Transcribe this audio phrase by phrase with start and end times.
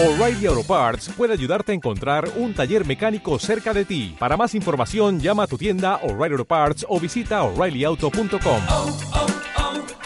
[0.00, 4.14] O'Reilly Auto Parts puede ayudarte a encontrar un taller mecánico cerca de ti.
[4.16, 8.62] Para más información, llama a tu tienda O'Reilly Auto Parts o visita oreillyauto.com.
[8.68, 8.96] oh,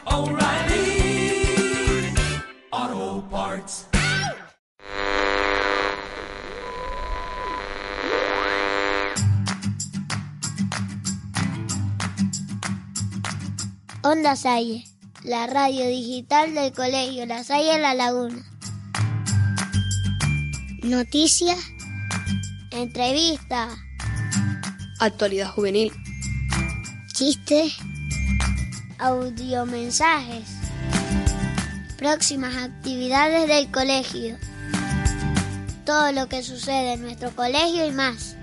[0.07, 1.45] oh, O'Reilly
[2.71, 3.87] Auto Parts.
[14.03, 14.85] Onda Salle,
[15.23, 18.52] la radio digital del Colegio La Salle La Laguna.
[20.83, 21.59] Noticias,
[22.73, 23.73] entrevistas,
[24.99, 25.93] Actualidad juvenil.
[27.13, 27.75] chistes,
[28.99, 30.45] audiomensajes,
[31.99, 34.37] próximas actividades del colegio,
[35.85, 38.37] todo lo que sucede en nuestro colegio y más.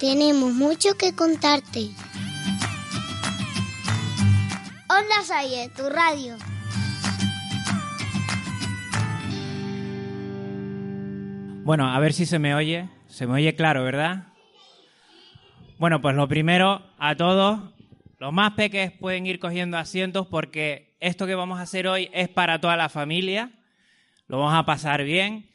[0.00, 1.90] Tenemos mucho que contarte.
[4.88, 6.36] Onda Salle, tu radio.
[11.70, 12.88] Bueno, a ver si se me oye.
[13.06, 14.24] Se me oye claro, ¿verdad?
[15.78, 17.60] Bueno, pues lo primero a todos,
[18.18, 22.28] los más peques pueden ir cogiendo asientos porque esto que vamos a hacer hoy es
[22.28, 23.52] para toda la familia.
[24.26, 25.48] Lo vamos a pasar bien.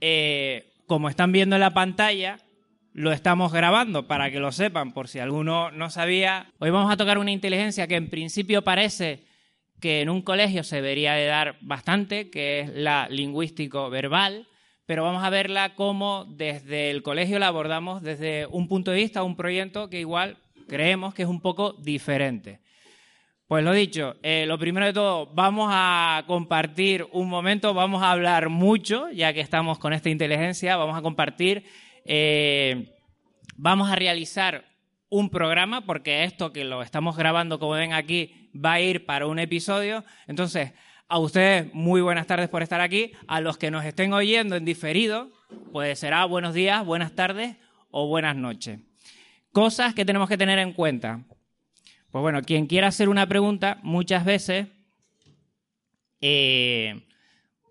[0.00, 2.38] Eh, como están viendo en la pantalla,
[2.94, 6.50] lo estamos grabando para que lo sepan, por si alguno no sabía.
[6.58, 9.26] Hoy vamos a tocar una inteligencia que en principio parece
[9.78, 14.46] que en un colegio se debería de dar bastante, que es la lingüístico-verbal,
[14.90, 19.22] pero vamos a verla como desde el colegio la abordamos desde un punto de vista,
[19.22, 22.58] un proyecto que igual creemos que es un poco diferente.
[23.46, 28.10] Pues lo dicho, eh, lo primero de todo, vamos a compartir un momento, vamos a
[28.10, 31.62] hablar mucho, ya que estamos con esta inteligencia, vamos a compartir,
[32.04, 32.92] eh,
[33.54, 34.64] vamos a realizar
[35.08, 39.28] un programa, porque esto que lo estamos grabando, como ven aquí, va a ir para
[39.28, 40.04] un episodio.
[40.26, 40.72] Entonces,
[41.10, 43.12] a ustedes, muy buenas tardes por estar aquí.
[43.26, 45.28] A los que nos estén oyendo en diferido,
[45.72, 47.56] pues será buenos días, buenas tardes
[47.90, 48.78] o buenas noches.
[49.50, 51.24] Cosas que tenemos que tener en cuenta.
[52.12, 54.68] Pues bueno, quien quiera hacer una pregunta, muchas veces,
[56.20, 57.02] eh,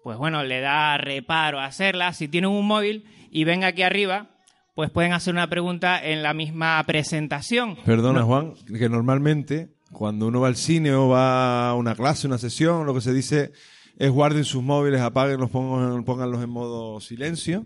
[0.04, 2.12] pues bueno, le da reparo hacerla.
[2.12, 4.32] Si tienen un móvil y ven aquí arriba,
[4.76, 7.78] pues pueden hacer una pregunta en la misma presentación.
[7.86, 12.38] Perdona, Juan, que normalmente cuando uno va al cine o va a una clase, una
[12.38, 13.52] sesión, lo que se dice
[13.98, 17.66] es guarden sus móviles, apáguenlos, pónganlos en modo silencio.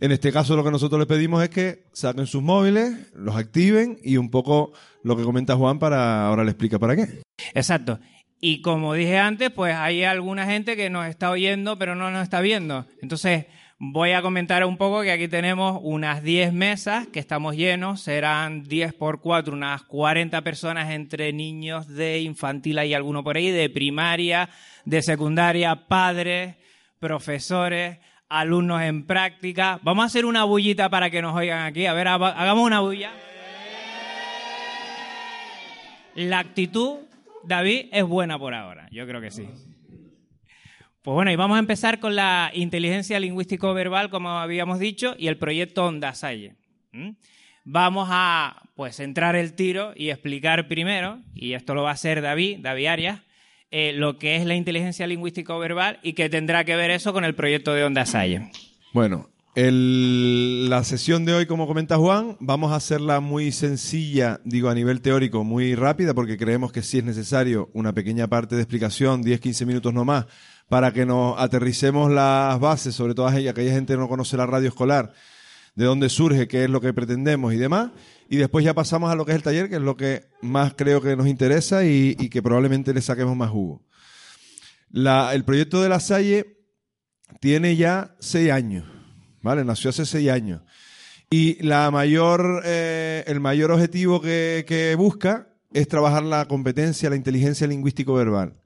[0.00, 3.98] En este caso lo que nosotros les pedimos es que saquen sus móviles, los activen
[4.02, 7.22] y un poco lo que comenta Juan para ahora le explica para qué.
[7.54, 7.98] Exacto.
[8.40, 12.22] Y como dije antes, pues hay alguna gente que nos está oyendo pero no nos
[12.22, 12.86] está viendo.
[13.02, 13.46] Entonces,
[13.80, 18.64] voy a comentar un poco que aquí tenemos unas 10 mesas que estamos llenos, serán
[18.64, 23.70] 10 por 4, unas 40 personas entre niños de infantil y alguno por ahí, de
[23.70, 24.48] primaria,
[24.84, 26.56] de secundaria, padres,
[26.98, 29.78] profesores, alumnos en práctica.
[29.82, 31.86] Vamos a hacer una bullita para que nos oigan aquí.
[31.86, 33.12] A ver, haga- hagamos una bulla.
[36.16, 36.96] La actitud,
[37.44, 38.88] David, es buena por ahora.
[38.90, 39.48] Yo creo que sí.
[41.02, 45.38] Pues bueno, y vamos a empezar con la inteligencia lingüístico-verbal, como habíamos dicho, y el
[45.38, 46.56] proyecto Onda Salle.
[46.92, 47.10] ¿Mm?
[47.64, 52.22] Vamos a pues centrar el tiro y explicar primero, y esto lo va a hacer
[52.22, 53.20] David, David Arias,
[53.70, 57.34] eh, lo que es la inteligencia lingüístico-verbal y que tendrá que ver eso con el
[57.34, 58.50] proyecto de Onda Salle.
[58.94, 64.74] Bueno, la sesión de hoy, como comenta Juan, vamos a hacerla muy sencilla, digo a
[64.74, 69.24] nivel teórico, muy rápida, porque creemos que sí es necesario una pequeña parte de explicación,
[69.24, 70.26] 10-15 minutos no más,
[70.68, 74.46] para que nos aterricemos las bases, sobre todo aquella, aquella gente que no conoce la
[74.46, 75.12] radio escolar,
[75.74, 77.90] de dónde surge, qué es lo que pretendemos y demás.
[78.28, 80.74] Y después ya pasamos a lo que es el taller, que es lo que más
[80.74, 83.86] creo que nos interesa y, que probablemente le saquemos más jugo.
[84.92, 86.58] El proyecto de la Salle
[87.40, 88.84] tiene ya seis años,
[89.40, 89.64] ¿vale?
[89.64, 90.62] Nació hace seis años.
[91.30, 98.60] Y eh, el mayor objetivo que, que busca es trabajar la competencia, la inteligencia lingüístico-verbal.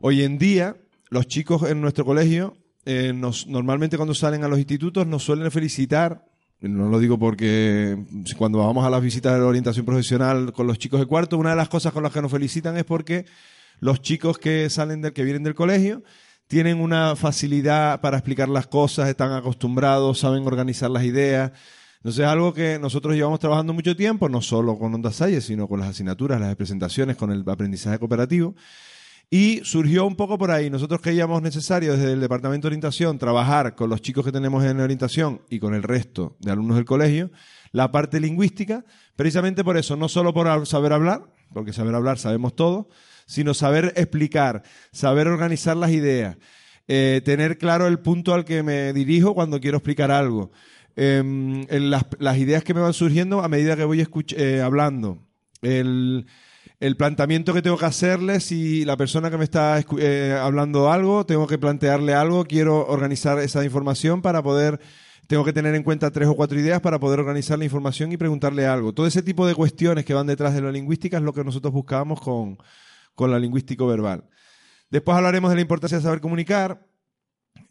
[0.00, 0.76] Hoy en día,
[1.10, 5.50] los chicos en nuestro colegio, eh, nos- normalmente cuando salen a los institutos, nos suelen
[5.50, 6.24] felicitar.
[6.60, 7.98] No lo digo porque
[8.38, 11.50] cuando vamos a las visitas de la orientación profesional con los chicos de cuarto, una
[11.50, 13.26] de las cosas con las que nos felicitan es porque
[13.80, 16.02] los chicos que salen del, que vienen del colegio,
[16.48, 21.52] tienen una facilidad para explicar las cosas, están acostumbrados, saben organizar las ideas.
[21.96, 25.66] Entonces es algo que nosotros llevamos trabajando mucho tiempo, no solo con Onda Salle, sino
[25.68, 28.54] con las asignaturas, las presentaciones, con el aprendizaje cooperativo.
[29.28, 30.70] Y surgió un poco por ahí.
[30.70, 34.80] Nosotros creíamos necesario desde el Departamento de Orientación trabajar con los chicos que tenemos en
[34.80, 37.30] orientación y con el resto de alumnos del colegio
[37.72, 38.84] la parte lingüística,
[39.16, 42.88] precisamente por eso, no solo por saber hablar, porque saber hablar sabemos todo,
[43.26, 44.62] sino saber explicar,
[44.92, 46.36] saber organizar las ideas,
[46.88, 50.52] Eh, tener claro el punto al que me dirijo cuando quiero explicar algo.
[50.94, 52.04] Em, en las,
[52.38, 54.06] ideas que me van surgiendo a medida que voy
[54.36, 55.18] eh, hablando.
[56.78, 61.24] El planteamiento que tengo que hacerle si la persona que me está eh, hablando algo,
[61.24, 64.78] tengo que plantearle algo, quiero organizar esa información para poder,
[65.26, 68.16] tengo que tener en cuenta tres o cuatro ideas para poder organizar la información y
[68.16, 68.92] preguntarle algo.
[68.92, 71.72] Todo ese tipo de cuestiones que van detrás de la lingüística es lo que nosotros
[71.72, 72.58] buscábamos con,
[73.14, 74.24] con la lingüístico verbal.
[74.90, 76.86] Después hablaremos de la importancia de saber comunicar.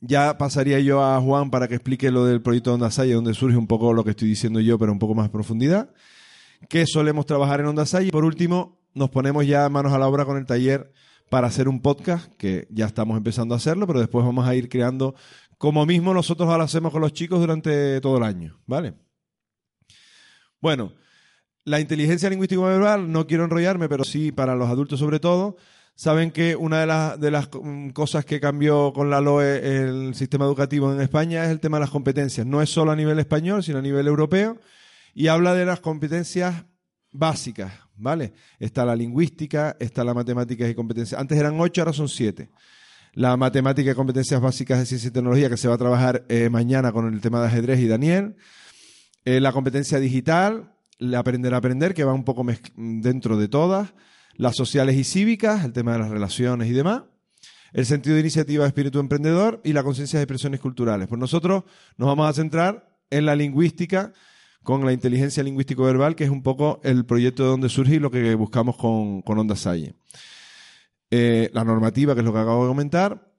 [0.02, 3.56] Ya pasaría yo a Juan para que explique lo del proyecto Onda Salle, donde surge
[3.56, 5.94] un poco lo que estoy diciendo yo, pero un poco más en profundidad.
[6.68, 8.08] Que solemos trabajar en Onda Salle.
[8.08, 10.92] Y por último, nos ponemos ya manos a la obra con el taller
[11.30, 14.70] para hacer un podcast, que ya estamos empezando a hacerlo, pero después vamos a ir
[14.70, 15.16] creando,
[15.58, 18.60] como mismo nosotros ahora hacemos con los chicos durante todo el año.
[18.66, 18.94] ¿Vale?
[20.62, 20.94] Bueno,
[21.66, 25.58] la inteligencia lingüística verbal, no quiero enrollarme, pero sí para los adultos sobre todo,
[25.96, 30.16] saben que una de las, de las mm, cosas que cambió con la LOE el
[30.16, 32.46] sistema educativo en España es el tema de las competencias.
[32.46, 34.60] No es solo a nivel español, sino a nivel europeo,
[35.14, 36.66] y habla de las competencias
[37.12, 38.34] básicas, ¿vale?
[38.60, 41.20] Está la lingüística, está la matemática y competencias.
[41.20, 42.50] Antes eran ocho, ahora son siete.
[43.14, 46.50] La matemática y competencias básicas de ciencia y tecnología, que se va a trabajar eh,
[46.50, 48.36] mañana con el tema de ajedrez y Daniel.
[49.24, 52.46] Eh, la competencia digital, el aprender a aprender, que va un poco
[52.76, 53.94] dentro de todas.
[54.36, 57.04] Las sociales y cívicas, el tema de las relaciones y demás.
[57.72, 61.08] El sentido de iniciativa, espíritu emprendedor y la conciencia de expresiones culturales.
[61.08, 61.64] Pues nosotros
[61.98, 64.14] nos vamos a centrar en la lingüística
[64.66, 68.12] con la inteligencia lingüístico-verbal, que es un poco el proyecto de donde surge y lo
[68.12, 69.96] que buscamos con, con Onda Salle.
[71.10, 73.32] Eh, la normativa, que es lo que acabo de comentar.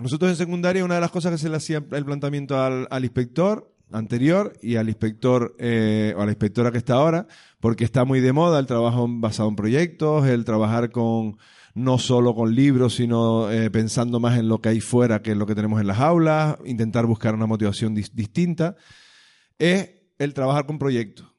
[0.00, 3.04] Nosotros en secundaria, una de las cosas que se le hacía el planteamiento al, al
[3.04, 7.28] inspector anterior y al inspector eh, o a la inspectora que está ahora,
[7.60, 11.36] porque está muy de moda el trabajo basado en proyectos, el trabajar con
[11.74, 15.38] no solo con libros, sino eh, pensando más en lo que hay fuera que en
[15.38, 18.76] lo que tenemos en las aulas, intentar buscar una motivación dis- distinta,
[19.58, 21.34] es el trabajar con proyectos.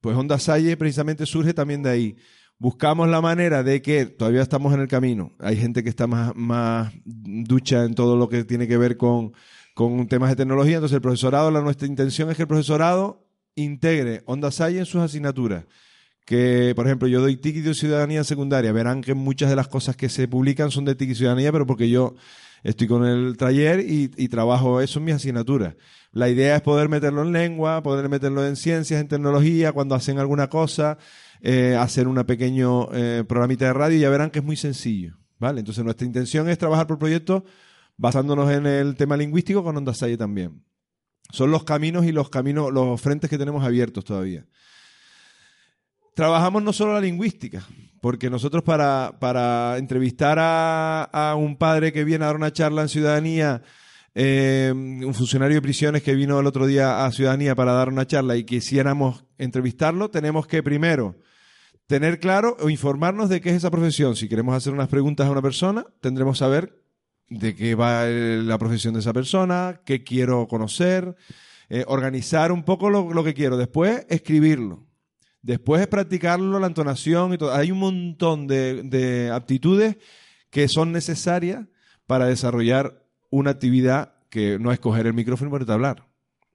[0.00, 2.16] Pues Onda Salle precisamente surge también de ahí.
[2.58, 5.32] Buscamos la manera de que todavía estamos en el camino.
[5.38, 9.32] Hay gente que está más, más ducha en todo lo que tiene que ver con,
[9.74, 10.76] con temas de tecnología.
[10.76, 13.26] Entonces, el profesorado, la, nuestra intención es que el profesorado
[13.56, 15.64] integre Onda Salle en sus asignaturas.
[16.24, 18.72] Que, por ejemplo, yo doy TIC y de ciudadanía secundaria.
[18.72, 21.66] Verán que muchas de las cosas que se publican son de TIC y ciudadanía, pero
[21.66, 22.14] porque yo
[22.62, 25.74] estoy con el taller y, y trabajo eso en mis asignaturas.
[26.16, 30.18] La idea es poder meterlo en lengua, poder meterlo en ciencias, en tecnología, cuando hacen
[30.18, 30.96] alguna cosa,
[31.42, 35.18] eh, hacer una pequeño eh, programita de radio y ya verán que es muy sencillo.
[35.38, 35.58] ¿vale?
[35.58, 37.42] Entonces nuestra intención es trabajar por proyectos
[37.98, 40.64] basándonos en el tema lingüístico con Onda Salle también.
[41.32, 44.46] Son los caminos y los caminos, los frentes que tenemos abiertos todavía.
[46.14, 47.62] Trabajamos no solo la lingüística,
[48.00, 52.80] porque nosotros para, para entrevistar a, a un padre que viene a dar una charla
[52.80, 53.62] en ciudadanía,
[54.18, 58.06] eh, un funcionario de prisiones que vino el otro día a ciudadanía para dar una
[58.06, 61.16] charla y quisiéramos entrevistarlo, tenemos que primero
[61.86, 64.16] tener claro o informarnos de qué es esa profesión.
[64.16, 66.82] Si queremos hacer unas preguntas a una persona, tendremos que saber
[67.28, 71.14] de qué va la profesión de esa persona, qué quiero conocer,
[71.68, 73.58] eh, organizar un poco lo, que quiero.
[73.58, 74.86] Después, escribirlo.
[75.42, 77.52] Después es practicarlo, la entonación y todo.
[77.52, 79.98] Hay un montón de aptitudes
[80.48, 81.66] que son necesarias
[82.06, 86.06] para desarrollar una actividad que no es coger el micrófono y ponerte a hablar.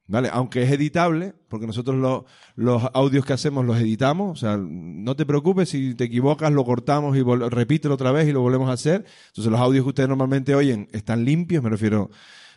[0.07, 0.29] ¿Vale?
[0.33, 2.25] Aunque es editable, porque nosotros lo-
[2.55, 6.65] los audios que hacemos los editamos, o sea, no te preocupes si te equivocas, lo
[6.65, 9.05] cortamos y repítelo otra vez y lo volvemos a hacer.
[9.27, 12.09] Entonces los audios que ustedes normalmente oyen están limpios, me refiero,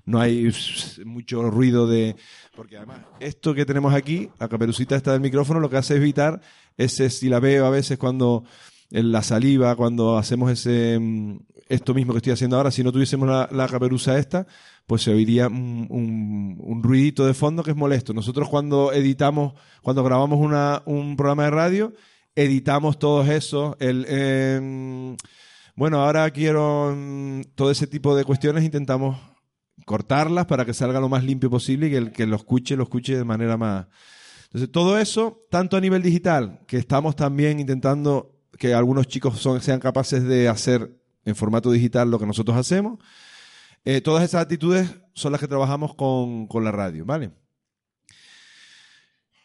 [0.04, 0.50] no hay
[1.04, 2.16] mucho ruido de...
[2.56, 6.00] Porque además, esto que tenemos aquí, la caperucita esta del micrófono, lo que hace es
[6.00, 6.40] evitar
[6.76, 8.42] ese silabeo a veces cuando
[8.90, 11.36] la saliva, cuando hacemos ese mm,
[11.68, 14.46] esto mismo que estoy haciendo ahora, si no tuviésemos la, la caperuza esta,
[14.86, 18.12] pues se oiría un, un- ruidito de fondo que es molesto.
[18.12, 21.92] Nosotros cuando editamos, cuando grabamos una- un programa de radio,
[22.36, 25.16] editamos todos esos, el, em,
[25.76, 29.16] bueno, ahora quiero mm, todo ese tipo de cuestiones, intentamos
[29.86, 32.84] cortarlas para que salga lo más limpio posible y que el que lo escuche, lo
[32.84, 33.86] escuche de manera más...
[34.46, 39.60] Entonces, todo eso, tanto a nivel digital, que estamos también intentando que algunos chicos son,
[39.60, 42.98] sean capaces de hacer en formato digital lo que nosotros hacemos,
[43.84, 47.32] eh, todas esas actitudes son las que trabajamos con, con la radio, ¿vale?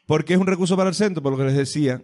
[0.05, 2.01] Porque es un recurso para el centro, por lo que les decía.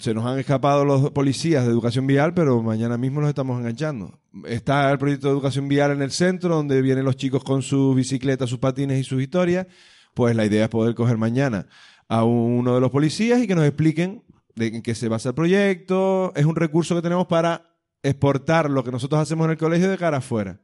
[0.00, 4.20] Se nos han escapado los policías de educación vial, pero mañana mismo los estamos enganchando.
[4.44, 7.96] Está el proyecto de educación vial en el centro, donde vienen los chicos con sus
[7.96, 9.66] bicicletas, sus patines y sus historias.
[10.14, 11.66] Pues la idea es poder coger mañana
[12.06, 14.22] a uno de los policías y que nos expliquen
[14.54, 16.32] de en qué se basa el proyecto.
[16.36, 17.67] Es un recurso que tenemos para
[18.02, 20.60] exportar lo que nosotros hacemos en el colegio de cara afuera.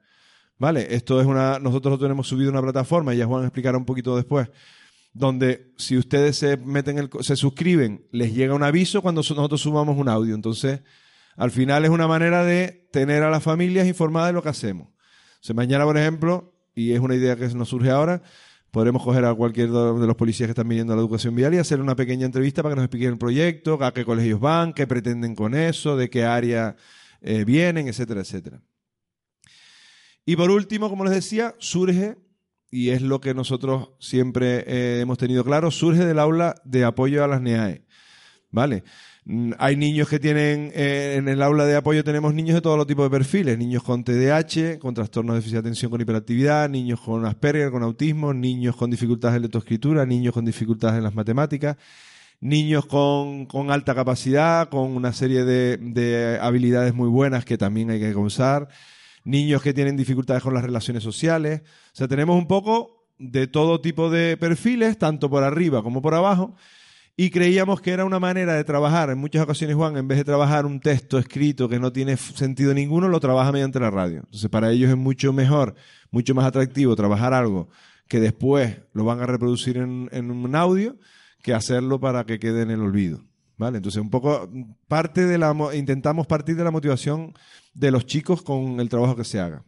[0.59, 0.95] ¿Vale?
[0.95, 1.59] Esto es una.
[1.59, 4.49] Nosotros lo tenemos subido a una plataforma, y ya Juan explicará un poquito después,
[5.13, 9.61] donde si ustedes se meten el, se suscriben, les llega un aviso cuando so- nosotros
[9.61, 10.35] subamos un audio.
[10.35, 10.83] Entonces,
[11.37, 14.89] al final es una manera de tener a las familias informadas de lo que hacemos.
[15.49, 18.23] O mañana, por ejemplo, y es una idea que nos surge ahora,
[18.71, 21.59] podremos coger a cualquier de los policías que están viniendo a la educación vial y
[21.59, 24.87] hacer una pequeña entrevista para que nos expliquen el proyecto, a qué colegios van, qué
[24.87, 26.77] pretenden con eso, de qué área
[27.25, 28.63] eh, vienen, etcétera, etcétera.
[30.27, 32.17] Y por último, como les decía, surge,
[32.71, 37.25] y es lo que nosotros siempre eh, hemos tenido claro, surge del aula de apoyo
[37.25, 37.85] a las NEAE.
[38.51, 38.85] ¿Vale?
[39.25, 42.77] Mm, Hay niños que tienen, eh, en el aula de apoyo tenemos niños de todos
[42.77, 46.69] los tipos de perfiles, niños con TDAH, con trastornos de déficit de atención con hiperactividad,
[46.69, 51.15] niños con Asperger, con autismo, niños con dificultades en lectoescritura, niños con dificultades en las
[51.15, 51.77] matemáticas,
[52.45, 57.89] niños con, con alta capacidad, con una serie de, de habilidades muy buenas que también
[57.89, 58.69] hay que usar,
[59.25, 61.63] niños que tienen dificultades con las relaciones sociales.
[61.65, 66.15] O sea, tenemos un poco de todo tipo de perfiles, tanto por arriba como por
[66.15, 66.55] abajo,
[67.17, 69.09] y creíamos que era una manera de trabajar.
[69.09, 72.75] En muchas ocasiones, Juan, en vez de trabajar un texto escrito que no tiene sentido
[72.75, 74.19] ninguno, lo trabaja mediante la radio.
[74.19, 75.77] Entonces, para ellos es mucho mejor,
[76.11, 77.71] mucho más atractivo trabajar algo
[78.07, 80.99] que después lo van a reproducir en, en un audio
[81.45, 83.23] que hacerlo para que quede en el olvido.
[83.57, 83.77] ¿Vale?
[83.77, 84.51] Entonces, un poco
[84.89, 87.35] parte de la mo- intentamos partir de la motivación
[87.73, 89.63] de los chicos con el trabajo que se haga.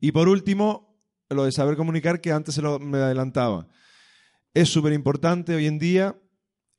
[0.00, 3.68] Y por último, lo de saber comunicar, que antes se lo me adelantaba.
[4.54, 6.16] Es súper importante hoy en día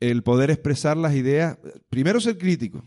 [0.01, 1.58] el poder expresar las ideas.
[1.89, 2.84] Primero ser crítico.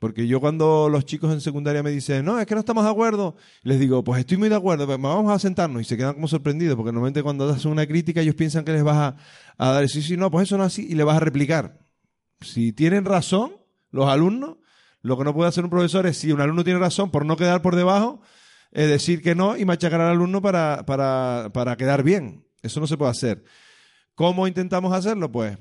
[0.00, 2.90] Porque yo cuando los chicos en secundaria me dicen, no, es que no estamos de
[2.90, 6.14] acuerdo, les digo, pues estoy muy de acuerdo, pues vamos a sentarnos y se quedan
[6.14, 9.16] como sorprendidos, porque normalmente cuando das una crítica ellos piensan que les vas a,
[9.58, 11.78] a dar, sí, sí, no, pues eso no es así, y le vas a replicar.
[12.40, 13.52] Si tienen razón
[13.90, 14.56] los alumnos,
[15.02, 17.36] lo que no puede hacer un profesor es, si un alumno tiene razón, por no
[17.36, 18.22] quedar por debajo,
[18.72, 22.46] es decir que no y machacar al alumno para, para, para quedar bien.
[22.62, 23.44] Eso no se puede hacer.
[24.14, 25.30] ¿Cómo intentamos hacerlo?
[25.30, 25.58] Pues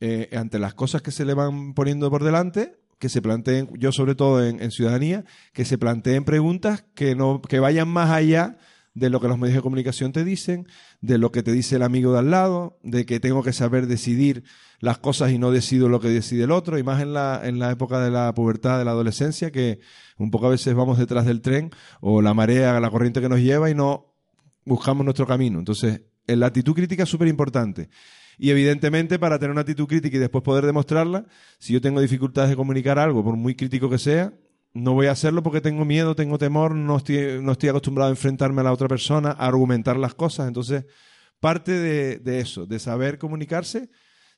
[0.00, 3.92] eh, ante las cosas que se le van poniendo por delante, que se planteen, yo
[3.92, 8.58] sobre todo en, en ciudadanía, que se planteen preguntas que, no, que vayan más allá
[8.94, 10.68] de lo que los medios de comunicación te dicen,
[11.00, 13.86] de lo que te dice el amigo de al lado, de que tengo que saber
[13.88, 14.44] decidir
[14.78, 17.58] las cosas y no decido lo que decide el otro, y más en la, en
[17.58, 19.80] la época de la pubertad, de la adolescencia, que
[20.16, 21.70] un poco a veces vamos detrás del tren
[22.00, 24.14] o la marea, la corriente que nos lleva y no
[24.64, 25.58] buscamos nuestro camino.
[25.58, 27.90] Entonces, en la actitud crítica es súper importante.
[28.38, 31.26] Y evidentemente, para tener una actitud crítica y después poder demostrarla,
[31.58, 34.32] si yo tengo dificultades de comunicar algo, por muy crítico que sea,
[34.72, 38.12] no voy a hacerlo porque tengo miedo, tengo temor, no estoy, no estoy acostumbrado a
[38.12, 40.48] enfrentarme a la otra persona, a argumentar las cosas.
[40.48, 40.84] Entonces,
[41.38, 43.88] parte de, de eso, de saber comunicarse,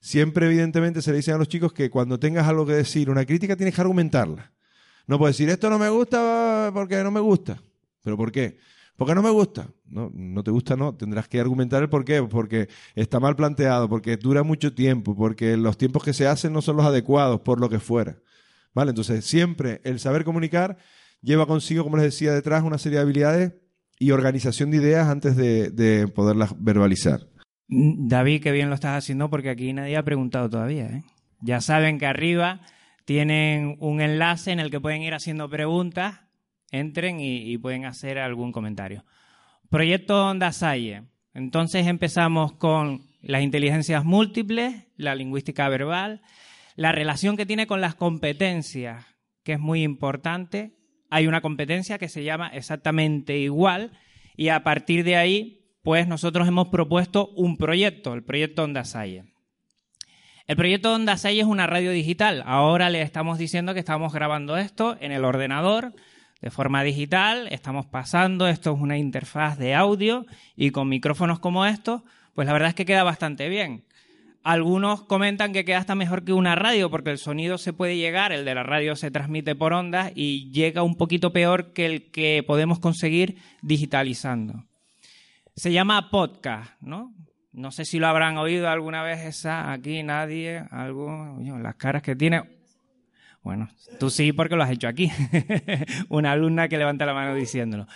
[0.01, 3.25] siempre evidentemente se le dicen a los chicos que cuando tengas algo que decir, una
[3.25, 4.53] crítica, tienes que argumentarla.
[5.07, 7.61] No puedes decir, esto no me gusta porque no me gusta.
[8.03, 8.59] ¿Pero por qué?
[8.97, 9.69] Porque no me gusta.
[9.87, 10.95] No, no te gusta, no.
[10.95, 12.23] Tendrás que argumentar el por qué.
[12.23, 16.63] Porque está mal planteado, porque dura mucho tiempo, porque los tiempos que se hacen no
[16.63, 18.19] son los adecuados, por lo que fuera.
[18.75, 18.91] ¿Vale?
[18.91, 20.79] Entonces, siempre el saber comunicar
[21.23, 23.53] lleva consigo, como les decía, detrás una serie de habilidades
[23.99, 27.29] y organización de ideas antes de, de poderlas verbalizar.
[27.69, 30.87] David, qué bien lo estás haciendo porque aquí nadie ha preguntado todavía.
[30.87, 31.05] ¿eh?
[31.41, 32.61] Ya saben que arriba
[33.05, 36.21] tienen un enlace en el que pueden ir haciendo preguntas,
[36.79, 39.05] entren y, pueden hacer algún comentario.
[39.71, 41.03] Proyecto Onda Salle.
[41.35, 46.23] Entonces empezamos con las inteligencias múltiples, la lingüística verbal,
[46.77, 49.05] la relación que tiene con las competencias,
[49.43, 50.77] que es muy importante.
[51.11, 53.93] Hay una competencia que se llama exactamente igual
[54.37, 59.25] y a partir de ahí, pues nosotros hemos propuesto un proyecto, el proyecto Onda Salle.
[60.47, 62.45] El proyecto Onda Salle es una radio digital.
[62.47, 65.93] Ahora le estamos diciendo que estamos grabando esto en el ordenador
[66.47, 71.67] de forma digital, estamos pasando, esto es una interfaz de audio y con micrófonos como
[71.67, 72.03] estos,
[72.37, 73.83] pues la verdad es que queda bastante bien.
[74.45, 78.31] Algunos comentan que queda hasta mejor que una radio porque el sonido se puede llegar,
[78.31, 82.13] el de la radio se transmite por ondas y llega un poquito peor que el
[82.13, 84.67] que podemos conseguir digitalizando.
[85.57, 87.13] Se llama podcast, ¿no?
[87.51, 92.15] No sé si lo habrán oído alguna vez esa aquí, nadie, algo, las caras que
[92.15, 92.45] tiene.
[93.47, 93.69] Bueno,
[94.01, 95.09] tú sí porque lo has hecho aquí.
[96.09, 97.87] una alumna que levanta la mano diciéndolo.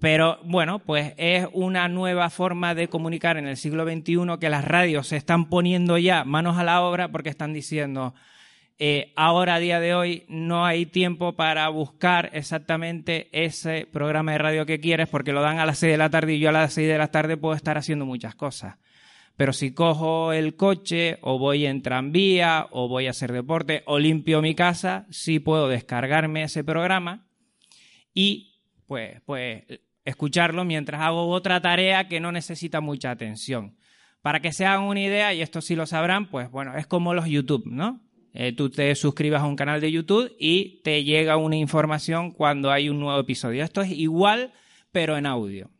[0.00, 4.64] Pero bueno, pues es una nueva forma de comunicar en el siglo XXI que las
[4.64, 8.14] radios se están poniendo ya manos a la obra porque están diciendo,
[8.80, 14.38] eh, ahora a día de hoy no hay tiempo para buscar exactamente ese programa de
[14.38, 16.52] radio que quieres porque lo dan a las 6 de la tarde y yo a
[16.52, 18.74] las 6 de la tarde puedo estar haciendo muchas cosas.
[19.36, 23.98] Pero si cojo el coche o voy en tranvía o voy a hacer deporte o
[23.98, 27.26] limpio mi casa, sí puedo descargarme ese programa
[28.14, 29.64] y pues, pues
[30.06, 33.76] escucharlo mientras hago otra tarea que no necesita mucha atención.
[34.22, 37.14] Para que se hagan una idea, y esto sí lo sabrán, pues bueno, es como
[37.14, 38.00] los YouTube, ¿no?
[38.32, 42.70] Eh, tú te suscribas a un canal de YouTube y te llega una información cuando
[42.70, 43.62] hay un nuevo episodio.
[43.62, 44.52] Esto es igual,
[44.92, 45.70] pero en audio.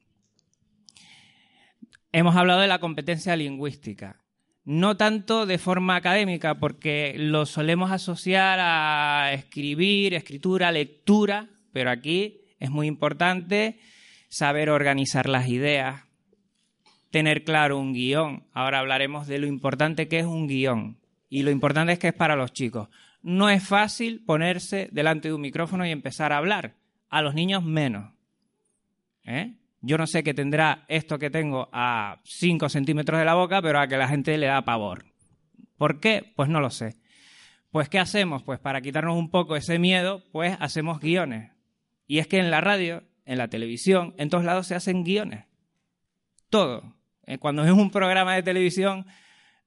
[2.17, 4.25] Hemos hablado de la competencia lingüística.
[4.65, 12.41] No tanto de forma académica, porque lo solemos asociar a escribir, escritura, lectura, pero aquí
[12.59, 13.79] es muy importante
[14.31, 16.05] saber organizar las ideas,
[17.11, 18.45] tener claro un guion.
[18.55, 20.97] Ahora hablaremos de lo importante que es un guion.
[21.29, 22.89] Y lo importante es que es para los chicos.
[23.21, 26.77] No es fácil ponerse delante de un micrófono y empezar a hablar.
[27.11, 28.11] A los niños menos.
[29.25, 29.53] ¿Eh?
[29.87, 33.79] Yo no sé qué tendrá esto que tengo a 5 centímetros de la boca, pero
[33.79, 35.05] a que la gente le da pavor.
[35.79, 36.33] ¿Por qué?
[36.35, 36.97] Pues no lo sé.
[37.71, 38.43] Pues ¿qué hacemos?
[38.43, 41.53] Pues para quitarnos un poco ese miedo, pues hacemos guiones.
[42.09, 45.45] Y es que en la radio, en la televisión, en todos lados se hacen guiones.
[46.51, 46.97] Todo.
[47.25, 49.07] Eh, cuando es un programa de televisión,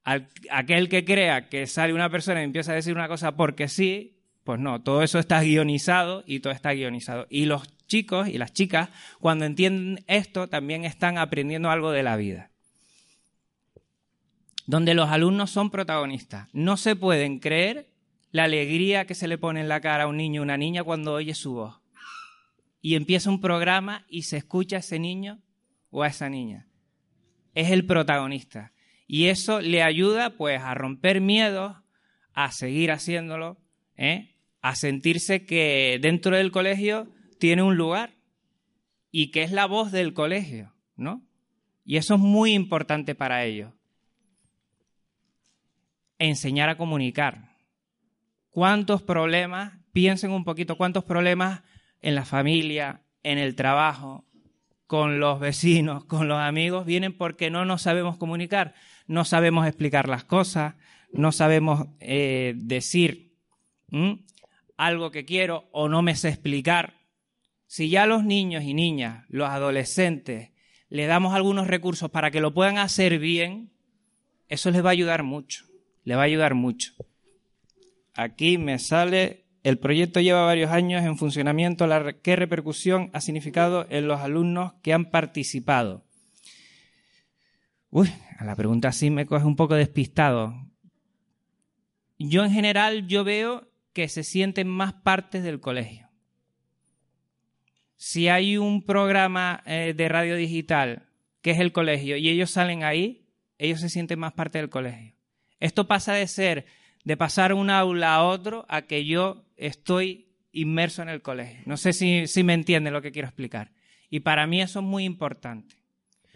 [0.04, 4.19] aquel que crea que sale una persona y empieza a decir una cosa porque sí,
[4.50, 7.28] pues no, todo eso está guionizado y todo está guionizado.
[7.30, 8.90] Y los chicos y las chicas,
[9.20, 12.50] cuando entienden esto, también están aprendiendo algo de la vida.
[14.66, 16.50] Donde los alumnos son protagonistas.
[16.52, 17.92] No se pueden creer
[18.32, 20.84] la alegría que se le pone en la cara a un niño o una niña
[20.84, 21.80] cuando oye su voz.
[22.82, 25.44] Y empieza un programa y se escucha a ese niño
[25.92, 26.68] o a esa niña.
[27.54, 28.74] Es el protagonista.
[29.06, 31.78] Y eso le ayuda pues a romper miedos,
[32.34, 33.62] a seguir haciéndolo,
[33.96, 34.38] ¿eh?
[34.62, 37.08] A sentirse que dentro del colegio
[37.40, 38.16] tiene un lugar
[39.12, 41.24] y que es la voz del colegio, ¿no?
[41.86, 43.74] Y eso es muy importante para ellos.
[46.20, 47.56] Enseñar a comunicar.
[48.50, 51.62] ¿Cuántos problemas, piensen un poquito, cuántos problemas
[52.02, 54.26] en la familia, en el trabajo,
[54.86, 58.74] con los vecinos, con los amigos, vienen porque no nos sabemos comunicar,
[59.08, 60.76] no sabemos explicar las cosas,
[61.12, 63.36] no sabemos eh, decir
[64.80, 67.02] algo que quiero o no me sé explicar,
[67.68, 70.52] si ya los niños y niñas, los adolescentes,
[70.88, 73.74] le damos algunos recursos para que lo puedan hacer bien,
[74.48, 75.66] eso les va a ayudar mucho,
[76.06, 76.94] les va a ayudar mucho.
[78.14, 81.86] Aquí me sale, el proyecto lleva varios años en funcionamiento,
[82.24, 86.06] ¿qué repercusión ha significado en los alumnos que han participado?
[87.90, 90.56] Uy, a la pregunta sí me coge un poco despistado.
[92.18, 93.69] Yo en general, yo veo
[94.00, 96.08] que se sienten más partes del colegio.
[97.98, 101.10] Si hay un programa eh, de radio digital
[101.42, 105.16] que es el colegio y ellos salen ahí, ellos se sienten más parte del colegio.
[105.60, 106.66] Esto pasa de ser,
[107.04, 111.60] de pasar un aula a otro, a que yo estoy inmerso en el colegio.
[111.66, 113.74] No sé si, si me entienden lo que quiero explicar.
[114.10, 115.76] Y para mí eso es muy importante.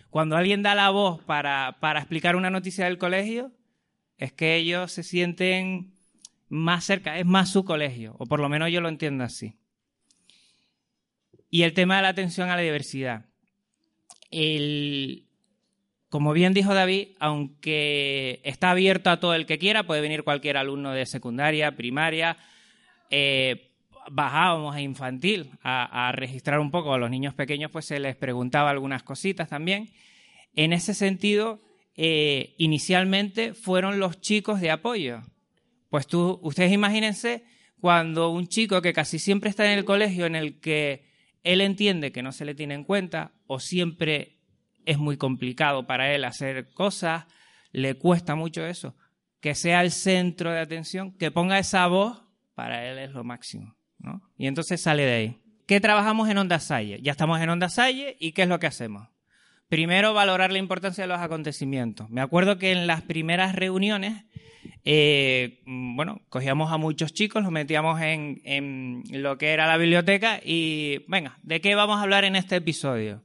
[0.10, 3.54] Cuando alguien da la voz para, para explicar una noticia del colegio,
[4.18, 5.93] es que ellos se sienten
[6.54, 9.58] más cerca, es más su colegio, o por lo menos yo lo entiendo así.
[11.50, 13.26] Y el tema de la atención a la diversidad.
[16.10, 20.58] como bien dijo David, aunque está abierto a todo el que quiera, puede venir cualquier
[20.58, 22.38] alumno de secundaria, primaria,
[23.10, 23.72] eh,
[24.12, 28.70] bajábamos a infantil a, registrar un poco a los niños pequeños, pues se les preguntaba
[28.70, 29.90] algunas cositas también.
[30.56, 31.62] En ese sentido,
[31.96, 35.24] eh, inicialmente fueron los chicos de apoyo,
[35.94, 37.44] pues tú, ustedes imagínense
[37.80, 41.06] cuando un chico que casi siempre está en el colegio en el que
[41.44, 44.40] él entiende que no se le tiene en cuenta o siempre
[44.86, 47.26] es muy complicado para él hacer cosas,
[47.72, 48.96] le cuesta mucho eso,
[49.40, 52.24] que sea el centro de atención, que ponga esa voz,
[52.56, 53.76] para él es lo máximo.
[54.00, 54.24] ¿no?
[54.36, 55.42] Y entonces sale de ahí.
[55.68, 57.02] ¿Qué trabajamos en Onda Salle?
[57.04, 59.10] Ya estamos en Onda Salle y ¿qué es lo que hacemos?
[59.70, 62.10] Primero, valorar la importancia de los acontecimientos.
[62.10, 64.26] Me acuerdo que en las primeras reuniones
[64.86, 71.06] eh, bueno, cogíamos a muchos chicos, los metíamos en, lo que era la biblioteca y,
[71.08, 73.24] venga, ¿de qué vamos a hablar en este episodio?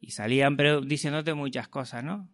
[0.00, 2.28] Y salían diciéndote muchas cosas, ¿no?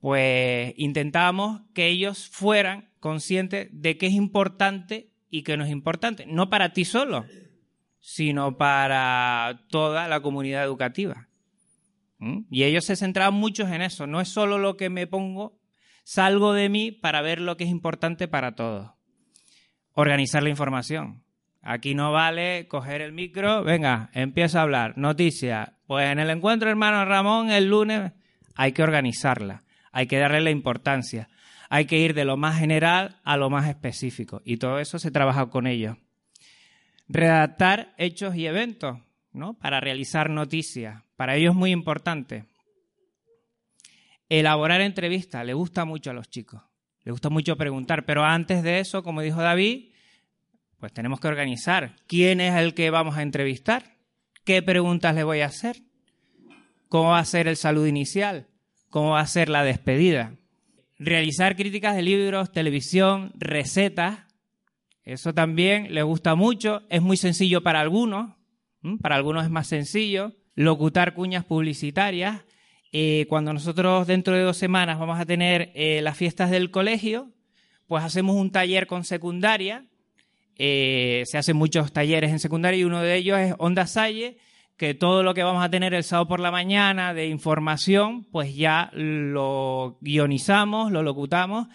[0.00, 6.26] Pues intentábamos que ellos fueran conscientes de qué es importante y qué no es importante.
[6.26, 7.26] No para ti solo,
[8.00, 11.28] sino para toda la comunidad educativa.
[12.18, 12.40] ¿Mm?
[12.50, 14.06] Y ellos se centraban mucho en eso.
[14.06, 15.58] No es solo lo que me pongo
[16.04, 18.92] Salgo de mí para ver lo que es importante para todos.
[19.92, 21.24] Organizar la información.
[21.62, 24.98] Aquí no vale coger el micro, venga, empieza a hablar.
[24.98, 25.78] Noticia.
[25.86, 28.12] Pues en el encuentro, hermano Ramón, el lunes,
[28.54, 29.64] hay que organizarla.
[29.92, 31.28] Hay que darle la importancia.
[31.70, 34.42] Hay que ir de lo más general a lo más específico.
[34.44, 35.96] Y todo eso se trabaja con ellos.
[37.08, 38.98] Redactar hechos y eventos,
[39.32, 39.54] ¿no?
[39.54, 41.02] Para realizar noticias.
[41.16, 42.44] Para ellos es muy importante.
[44.28, 46.62] Elaborar entrevistas le gusta mucho a los chicos.
[47.04, 49.90] Le gusta mucho preguntar, pero antes de eso, como dijo David,
[50.78, 53.96] pues tenemos que organizar quién es el que vamos a entrevistar,
[54.44, 55.76] qué preguntas le voy a hacer,
[56.88, 58.48] cómo va a ser el saludo inicial,
[58.88, 60.36] cómo va a ser la despedida.
[60.98, 64.20] Realizar críticas de libros, televisión, recetas,
[65.02, 68.34] eso también les gusta mucho, es muy sencillo para algunos,
[69.00, 70.32] para algunos es más sencillo.
[70.54, 72.44] Locutar cuñas publicitarias,
[72.96, 77.28] eh, cuando nosotros dentro de dos semanas vamos a tener eh, las fiestas del colegio,
[77.88, 79.84] pues hacemos un taller con secundaria.
[80.58, 84.38] Eh, se hacen muchos talleres en secundaria y uno de ellos es Onda Salle,
[84.76, 88.54] que todo lo que vamos a tener el sábado por la mañana de información, pues
[88.54, 91.66] ya lo guionizamos, lo locutamos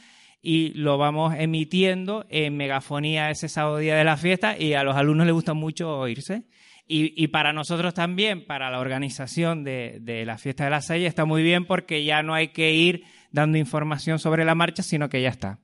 [0.41, 4.95] y lo vamos emitiendo en megafonía ese sábado día de la fiesta y a los
[4.95, 6.43] alumnos les gusta mucho oírse.
[6.91, 11.43] Y, para nosotros también, para la organización de, la fiesta de la Salle, está muy
[11.43, 15.29] bien porque ya no hay que ir dando información sobre la marcha, sino que ya
[15.29, 15.59] está.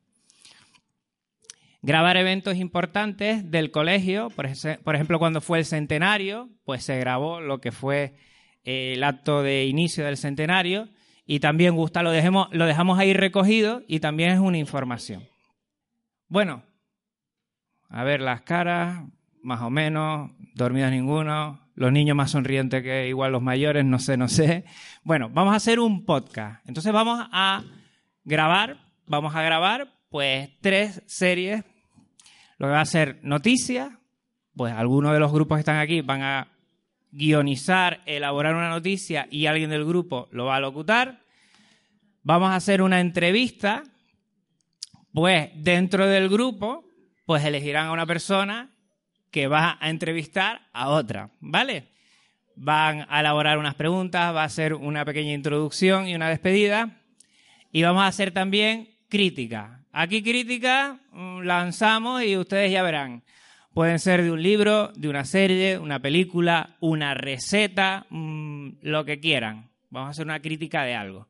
[1.82, 4.46] Grabar eventos importantes del colegio, por,
[4.96, 8.14] ejemplo, cuando fue el centenario, pues se grabó lo que fue
[8.64, 10.90] eh, el acto de inicio del centenario
[11.26, 15.28] y también gusta, lo, dejemos, lo dejamos ahí recogido y también es una información.
[16.28, 16.62] Bueno,
[17.90, 19.00] a ver las caras,
[19.46, 24.18] más o menos, dormidos ninguno, los niños más sonrientes que igual los mayores, no sé,
[24.18, 24.66] no sé.
[25.04, 26.68] Bueno, vamos a hacer un podcast.
[26.68, 27.64] Entonces vamos a
[28.24, 31.64] grabar, vamos a grabar pues tres series.
[32.58, 33.92] Lo que va a ser noticias,
[34.56, 36.48] pues algunos de los grupos que están aquí van a
[37.12, 41.22] guionizar, elaborar una noticia y alguien del grupo lo va a locutar.
[42.24, 43.84] Vamos a hacer una entrevista,
[45.14, 46.84] pues dentro del grupo,
[47.28, 48.75] pues elegirán a una persona
[49.36, 51.90] que va a entrevistar a otra, ¿vale?
[52.56, 57.02] Van a elaborar unas preguntas, va a ser una pequeña introducción y una despedida.
[57.74, 59.84] Y vamos a hacer también crítica.
[59.92, 63.24] Aquí crítica mm, lanzamos y ustedes ya verán.
[63.74, 69.20] Pueden ser de un libro, de una serie, una película, una receta, mm, lo que
[69.20, 69.70] quieran.
[69.90, 71.28] Vamos a hacer una crítica de algo.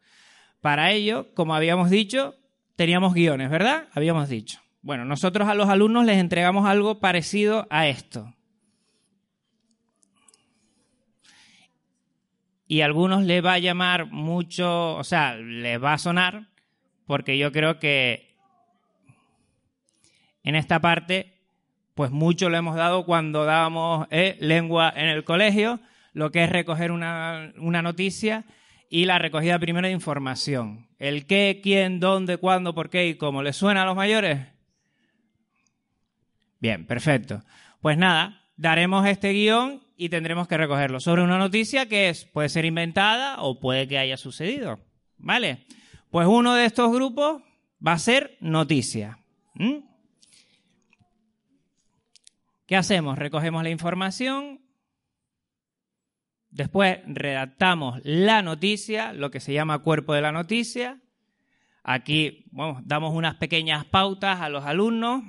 [0.62, 2.36] Para ello, como habíamos dicho,
[2.76, 3.88] teníamos guiones, ¿verdad?
[3.96, 4.60] Habíamos dicho.
[4.86, 8.32] Bueno, nosotros a los alumnos les entregamos algo parecido a esto.
[12.68, 16.50] Y a algunos les va a llamar mucho, o sea, les va a sonar,
[17.08, 18.36] porque yo creo que
[20.44, 21.34] en esta parte,
[21.96, 25.80] pues mucho lo hemos dado cuando dábamos eh, lengua en el colegio,
[26.14, 28.46] lo que es recoger una, una noticia
[28.88, 30.86] y la recogida primero de información.
[31.00, 33.42] El qué, quién, dónde, cuándo, por qué y cómo.
[33.42, 34.55] ¿Les suena a los mayores?
[36.60, 37.44] Bien, perfecto.
[37.82, 42.50] Pues nada, daremos este guion y tendremos que recogerlo sobre una noticia que es, puede
[42.50, 44.80] ser inventada o puede que haya sucedido.
[45.18, 45.66] ¿Vale?
[46.10, 47.42] Pues uno de estos grupos
[47.86, 49.20] va a ser noticia.
[52.66, 53.18] ¿Qué hacemos?
[53.18, 54.62] Recogemos la información,
[56.50, 61.00] después redactamos la noticia, lo que se llama cuerpo de la noticia.
[61.84, 62.46] Aquí
[62.84, 65.24] damos unas pequeñas pautas a los alumnos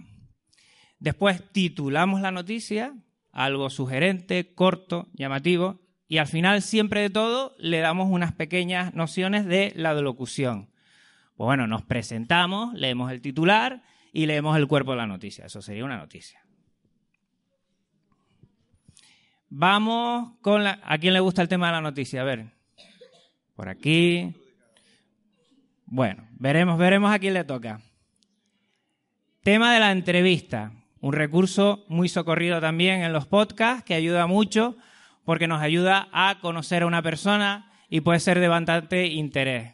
[0.99, 2.95] Después titulamos la noticia,
[3.33, 9.45] algo sugerente, corto, llamativo, y al final, siempre de todo, le damos unas pequeñas nociones
[9.47, 10.71] de la locución.
[11.37, 13.83] Pues bueno, nos presentamos, leemos el titular
[14.13, 15.47] y leemos el cuerpo de la noticia.
[15.47, 16.47] Eso sería una noticia.
[19.49, 20.81] Vamos con la...
[20.85, 22.23] ¿A quién le gusta el tema de la noticia?
[22.23, 22.53] A ver.
[23.55, 24.35] Por aquí.
[25.85, 27.81] Bueno, veremos, veremos a quién le toca.
[29.43, 30.73] Tema de la entrevista.
[31.07, 34.77] Un recurso muy socorrido también en los podcasts que ayuda mucho
[35.25, 39.73] porque nos ayuda a conocer a una persona y puede ser de bastante interés.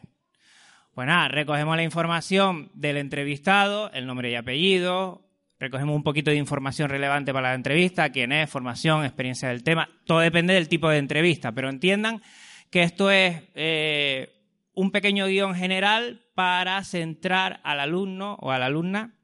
[0.93, 6.37] Pues nada, recogemos la información del entrevistado, el nombre y apellido, recogemos un poquito de
[6.37, 10.87] información relevante para la entrevista, quién es, formación, experiencia del tema, todo depende del tipo
[10.87, 12.21] de entrevista, pero entiendan
[12.69, 14.35] que esto es eh,
[14.75, 19.15] un pequeño guion general para centrar al alumno o a la alumna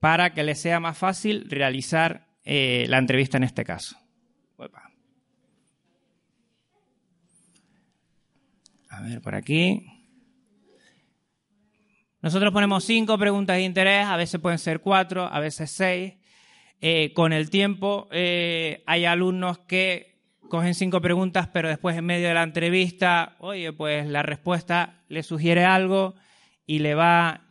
[0.00, 3.96] para que les sea más fácil realizar eh, la entrevista en este caso.
[8.88, 9.84] A ver, por aquí.
[12.22, 16.14] Nosotros ponemos cinco preguntas de interés, a veces pueden ser cuatro, a veces seis.
[16.80, 20.16] Eh, con el tiempo eh, hay alumnos que
[20.48, 25.22] cogen cinco preguntas, pero después en medio de la entrevista, oye, pues la respuesta le
[25.22, 26.14] sugiere algo
[26.66, 27.45] y le va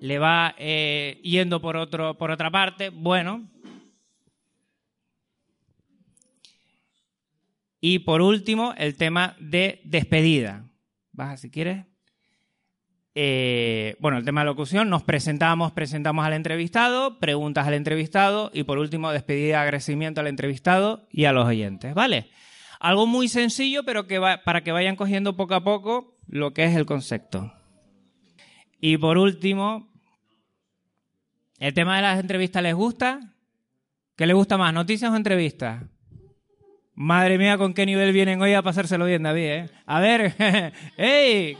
[0.00, 3.48] le va eh, yendo por, otro, por otra parte, bueno.
[7.80, 10.64] Y por último, el tema de despedida.
[11.12, 11.84] Baja si quieres.
[13.14, 18.62] Eh, bueno, el tema de locución, nos presentamos, presentamos al entrevistado, preguntas al entrevistado y
[18.62, 22.30] por último, despedida, agradecimiento al entrevistado y a los oyentes, ¿vale?
[22.80, 26.64] Algo muy sencillo, pero que va, para que vayan cogiendo poco a poco lo que
[26.64, 27.52] es el concepto.
[28.84, 29.88] Y por último,
[31.60, 33.20] ¿el tema de las entrevistas les gusta?
[34.16, 35.84] ¿Qué les gusta más, noticias o entrevistas?
[36.96, 39.44] Madre mía, ¿con qué nivel vienen hoy a pasárselo bien, David?
[39.44, 39.70] eh?
[39.86, 40.34] A ver,
[40.96, 41.56] ¡ey!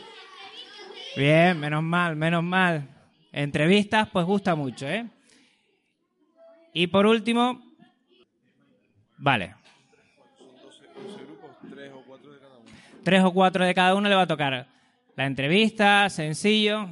[1.16, 2.88] Bien, menos mal, menos mal.
[3.30, 5.08] Entrevistas, pues gusta mucho, ¿eh?
[6.74, 7.62] Y por último,
[9.16, 9.54] vale.
[13.04, 14.66] Tres o cuatro de cada uno le va a tocar.
[15.14, 16.88] La entrevista, sencillo.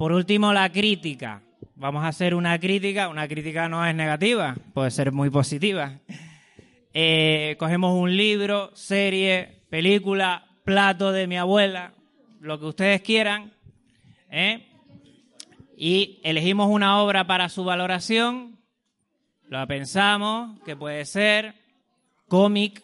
[0.00, 1.42] Por último, la crítica.
[1.74, 3.10] Vamos a hacer una crítica.
[3.10, 5.98] Una crítica no es negativa, puede ser muy positiva.
[6.94, 11.92] Eh, cogemos un libro, serie, película, plato de mi abuela,
[12.40, 13.52] lo que ustedes quieran,
[14.30, 14.70] ¿eh?
[15.76, 18.58] y elegimos una obra para su valoración,
[19.50, 21.56] la pensamos, que puede ser
[22.26, 22.82] cómic,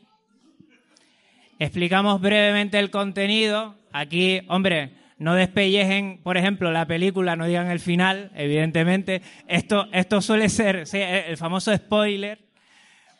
[1.58, 7.80] explicamos brevemente el contenido, aquí, hombre, no despellejen, por ejemplo, la película, no digan el
[7.80, 12.38] final, evidentemente, esto, esto suele ser sí, el famoso spoiler,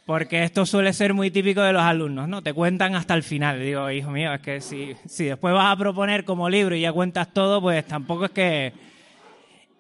[0.05, 2.43] porque esto suele ser muy típico de los alumnos, ¿no?
[2.43, 3.61] Te cuentan hasta el final.
[3.61, 6.93] Digo, hijo mío, es que si, si después vas a proponer como libro y ya
[6.93, 8.73] cuentas todo, pues tampoco es que...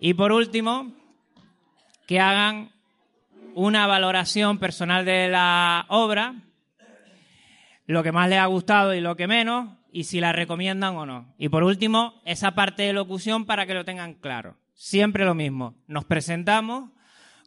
[0.00, 0.92] Y por último,
[2.06, 2.70] que hagan
[3.54, 6.34] una valoración personal de la obra,
[7.86, 11.06] lo que más les ha gustado y lo que menos, y si la recomiendan o
[11.06, 11.32] no.
[11.38, 14.58] Y por último, esa parte de locución para que lo tengan claro.
[14.74, 15.74] Siempre lo mismo.
[15.86, 16.90] Nos presentamos,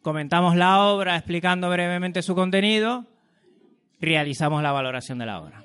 [0.02, 3.06] comentamos la obra explicando brevemente su contenido,
[4.02, 5.64] realizamos la valoración de la obra.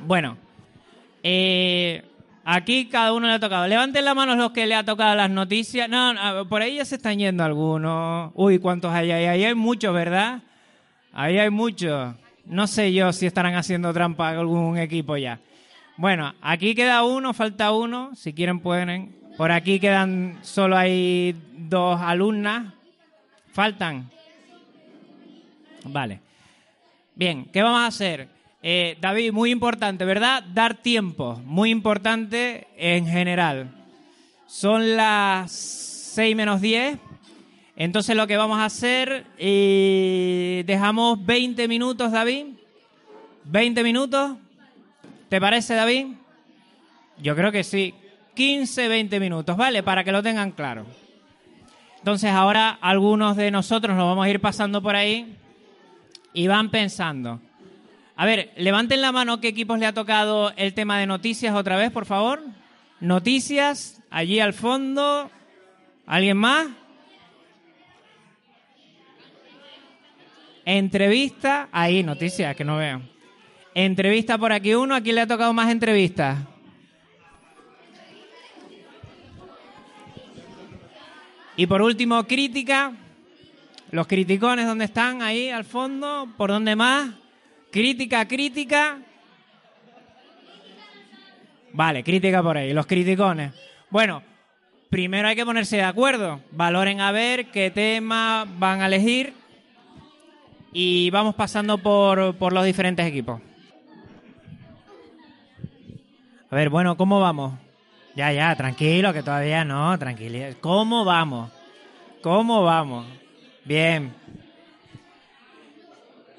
[0.00, 0.36] Bueno,
[1.22, 2.02] eh,
[2.42, 3.68] aquí cada uno le ha tocado.
[3.68, 5.88] Levanten la mano los que le ha tocado las noticias.
[5.88, 8.32] No, no, por ahí ya se están yendo algunos.
[8.34, 9.26] Uy, ¿cuántos hay ahí?
[9.26, 10.42] Ahí hay muchos, ¿verdad?
[11.12, 12.16] Ahí hay muchos.
[12.50, 15.38] No sé yo si estarán haciendo trampa algún equipo ya.
[15.96, 18.10] Bueno, aquí queda uno, falta uno.
[18.16, 19.14] Si quieren pueden.
[19.36, 22.74] Por aquí quedan solo hay dos alumnas.
[23.52, 24.10] Faltan.
[25.84, 26.20] Vale.
[27.14, 28.28] Bien, ¿qué vamos a hacer?
[28.64, 30.42] Eh, David, muy importante, ¿verdad?
[30.42, 33.70] Dar tiempo, muy importante en general.
[34.48, 36.98] Son las 6 menos 10.
[37.80, 42.48] Entonces lo que vamos a hacer, eh, dejamos 20 minutos, David.
[43.44, 44.36] 20 minutos.
[45.30, 46.08] ¿Te parece, David?
[47.22, 47.94] Yo creo que sí.
[48.34, 49.82] 15, 20 minutos, ¿vale?
[49.82, 50.84] Para que lo tengan claro.
[51.96, 55.34] Entonces ahora algunos de nosotros nos vamos a ir pasando por ahí
[56.34, 57.40] y van pensando.
[58.14, 61.78] A ver, levanten la mano qué equipos le ha tocado el tema de noticias otra
[61.78, 62.42] vez, por favor.
[63.00, 65.30] Noticias, allí al fondo.
[66.04, 66.66] ¿Alguien más?
[70.72, 73.02] Entrevista, ahí, noticias, que no veo.
[73.74, 76.38] Entrevista por aquí uno, ¿a quién le ha tocado más entrevistas?
[81.56, 82.92] Y por último, crítica.
[83.90, 85.22] Los criticones, ¿dónde están?
[85.22, 86.28] Ahí al fondo.
[86.36, 87.14] ¿Por dónde más?
[87.72, 89.00] Crítica, crítica.
[91.72, 92.72] Vale, crítica por ahí.
[92.72, 93.52] Los criticones.
[93.90, 94.22] Bueno,
[94.88, 96.40] primero hay que ponerse de acuerdo.
[96.52, 99.39] Valoren a ver qué tema van a elegir.
[100.72, 103.40] Y vamos pasando por, por los diferentes equipos.
[106.50, 107.54] A ver, bueno, ¿cómo vamos?
[108.14, 110.54] Ya, ya, tranquilo, que todavía no, tranquilo.
[110.60, 111.50] ¿Cómo vamos?
[112.22, 113.06] ¿Cómo vamos?
[113.64, 114.12] Bien.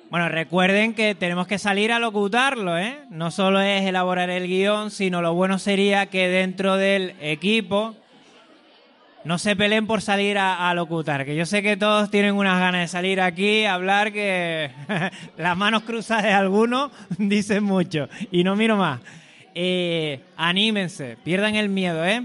[0.10, 3.00] Bueno, recuerden que tenemos que salir a locutarlo, ¿eh?
[3.10, 7.96] No solo es elaborar el guion, sino lo bueno sería que dentro del equipo
[9.24, 12.82] no se peleen por salir a, locutar, que yo sé que todos tienen unas ganas
[12.82, 14.72] de salir aquí a hablar que
[15.38, 18.10] las manos cruzadas de algunos dicen mucho.
[18.32, 19.00] Y no miro más.
[19.54, 22.24] Eh, anímense, pierdan el miedo, ¿eh?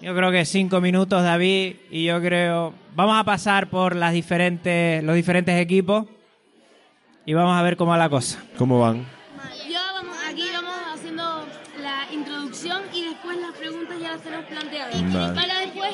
[0.00, 2.74] Yo creo que cinco minutos, David, y yo creo...
[2.94, 6.06] Vamos a pasar por las diferentes, los diferentes equipos
[7.24, 8.42] y vamos a ver cómo va la cosa.
[8.58, 9.13] ¿Cómo van?
[14.20, 15.12] Tenemos planteadas.
[15.12, 15.40] Vale.
[15.40, 15.90] Para después,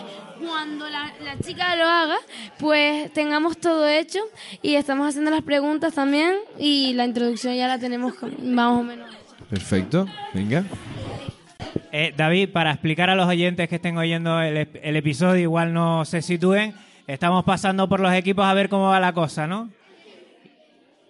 [0.47, 2.17] cuando la, la chica lo haga,
[2.59, 4.21] pues tengamos todo hecho
[4.63, 9.09] y estamos haciendo las preguntas también y la introducción ya la tenemos más o menos.
[9.49, 10.65] Perfecto, venga.
[11.93, 16.05] Eh, David, para explicar a los oyentes que estén oyendo el, el episodio, igual no
[16.05, 16.75] se sitúen,
[17.11, 19.69] Estamos pasando por los equipos a ver cómo va la cosa, ¿no?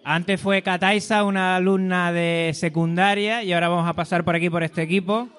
[0.03, 4.63] Antes fue Kataisa, una alumna de secundaria, y ahora vamos a pasar por aquí por
[4.63, 5.29] este equipo.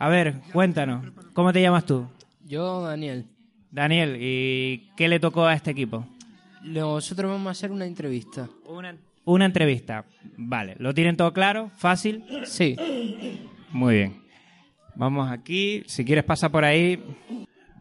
[0.00, 2.08] A ver, cuéntanos, ¿cómo te llamas tú?
[2.46, 3.26] Yo, Daniel.
[3.70, 6.06] Daniel, ¿y qué le tocó a este equipo?
[6.62, 8.48] Nosotros vamos a hacer una entrevista.
[8.64, 10.06] Una, una entrevista.
[10.38, 11.70] Vale, ¿lo tienen todo claro?
[11.76, 12.24] ¿Fácil?
[12.46, 12.76] Sí.
[13.72, 14.22] Muy bien.
[14.94, 17.04] Vamos aquí, si quieres pasa por ahí.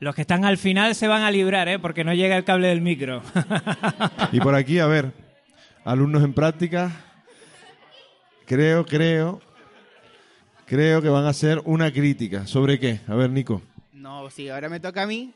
[0.02, 1.80] Los que están al final se van a librar, ¿eh?
[1.80, 3.22] Porque no llega el cable del micro.
[4.34, 5.14] Y por aquí, a ver,
[5.86, 6.92] alumnos en práctica,
[8.46, 9.40] creo, creo,
[10.70, 12.46] creo que van a hacer una crítica.
[12.46, 13.02] ¿Sobre qué?
[13.08, 13.62] A ver, Nico.
[13.92, 15.34] No, sí, ahora me toca a mí.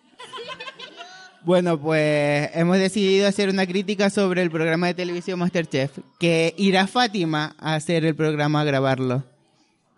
[1.42, 6.88] Bueno, pues hemos decidido hacer una crítica sobre el programa de televisión Masterchef, que irá
[6.88, 9.24] Fátima a hacer el programa a grabarlo.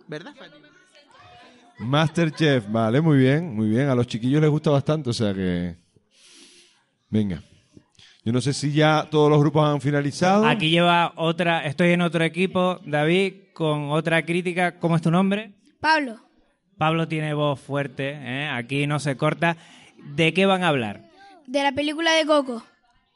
[0.08, 0.70] ¿Verdad, Fátima?
[1.78, 3.90] Masterchef, vale, muy bien, muy bien.
[3.90, 5.76] A los chiquillos les gusta bastante, o sea que...
[7.10, 7.44] Venga.
[8.26, 10.48] Yo no sé si ya todos los grupos han finalizado.
[10.48, 14.80] Aquí lleva otra, estoy en otro equipo, David, con otra crítica.
[14.80, 15.52] ¿Cómo es tu nombre?
[15.80, 16.20] Pablo,
[16.76, 18.48] Pablo tiene voz fuerte, ¿eh?
[18.48, 19.58] aquí no se corta.
[20.16, 21.06] ¿De qué van a hablar?
[21.46, 22.64] de la película de Coco.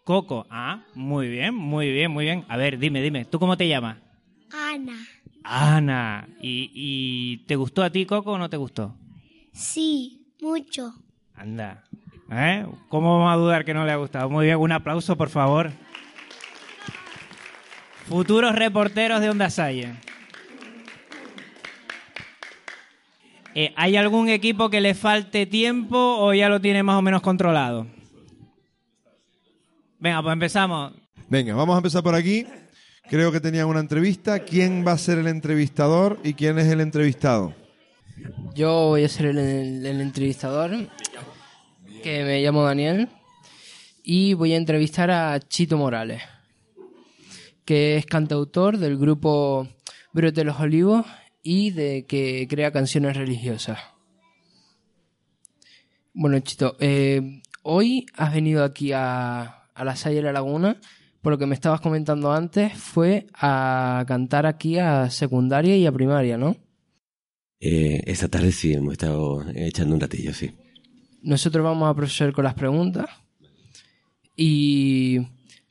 [0.04, 0.46] Coco.
[0.52, 2.46] Ah, muy bien, muy bien, muy bien.
[2.48, 3.98] A ver, dime, dime, ¿tú cómo te llamas?
[4.52, 4.96] Ana.
[5.44, 6.28] Ana.
[6.40, 8.96] ¿Y, y te gustó a ti Coco o no te gustó?
[9.52, 10.94] Sí, mucho.
[11.34, 11.84] Anda.
[12.32, 12.66] ¿Eh?
[12.90, 14.30] ¿Cómo vamos a dudar que no le ha gustado?
[14.30, 15.72] Muy bien, un aplauso, por favor.
[18.08, 19.94] Futuros reporteros de Onda Salle.
[23.56, 27.22] Eh, ¿Hay algún equipo que le falte tiempo o ya lo tiene más o menos
[27.22, 27.88] controlado?
[30.00, 30.94] Venga, pues empezamos.
[31.28, 32.46] Venga, vamos a empezar por aquí.
[33.10, 34.40] Creo que tenían una entrevista.
[34.40, 37.54] ¿Quién va a ser el entrevistador y quién es el entrevistado?
[38.54, 40.72] Yo voy a ser el, el- el entrevistador,
[42.02, 43.10] que me llamo Daniel,
[44.04, 46.22] y voy a entrevistar a Chito Morales,
[47.66, 49.68] que es cantautor del grupo
[50.14, 51.06] Brote de los Olivos
[51.44, 53.80] y de que crea canciones religiosas.
[56.14, 60.80] Bueno, Chito, eh, hoy has venido aquí a, a la Salle de la Laguna,
[61.22, 65.92] por lo que me estabas comentando antes, fue a cantar aquí a secundaria y a
[65.92, 66.56] primaria, ¿no?
[67.60, 70.52] Eh, esta tarde sí, hemos estado echando un ratillo, sí.
[71.22, 73.06] Nosotros vamos a proceder con las preguntas.
[74.36, 75.20] Y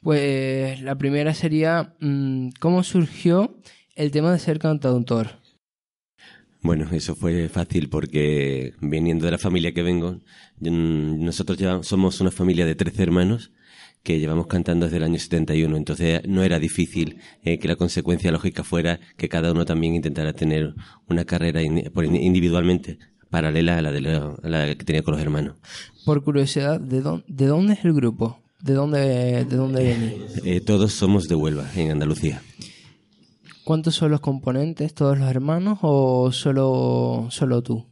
[0.02, 3.56] pues la primera sería, mm, ¿cómo surgió
[3.94, 5.40] el tema de ser cantautor?
[6.60, 10.20] Bueno, eso fue fácil porque viniendo de la familia que vengo,
[10.58, 13.52] yo- nosotros somos una familia de 13 hermanos
[14.02, 18.30] que llevamos cantando desde el año 71, entonces no era difícil eh, que la consecuencia
[18.32, 20.74] lógica fuera que cada uno también intentara tener
[21.08, 22.98] una carrera individualmente
[23.30, 25.56] paralela a la, de la, a la que tenía con los hermanos.
[26.04, 28.40] Por curiosidad, ¿de, dónde, de dónde es el grupo?
[28.60, 30.44] ¿De dónde, de dónde venís?
[30.44, 32.42] Eh, todos somos de Huelva, en Andalucía.
[33.64, 34.94] ¿Cuántos son los componentes?
[34.94, 37.86] ¿Todos los hermanos o solo, solo tú?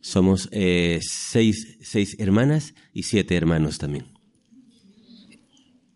[0.00, 4.06] Somos eh, seis, seis hermanas y siete hermanos también.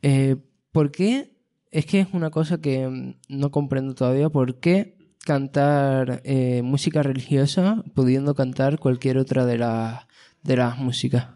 [0.02, 0.36] Eh,
[0.72, 1.36] ¿Por qué?
[1.70, 4.30] Es que es una cosa que mm, no comprendo todavía.
[4.30, 4.96] ¿Por qué
[5.30, 10.08] cantar eh, música religiosa pudiendo cantar cualquier otra de, las
[10.42, 11.28] de las músicas?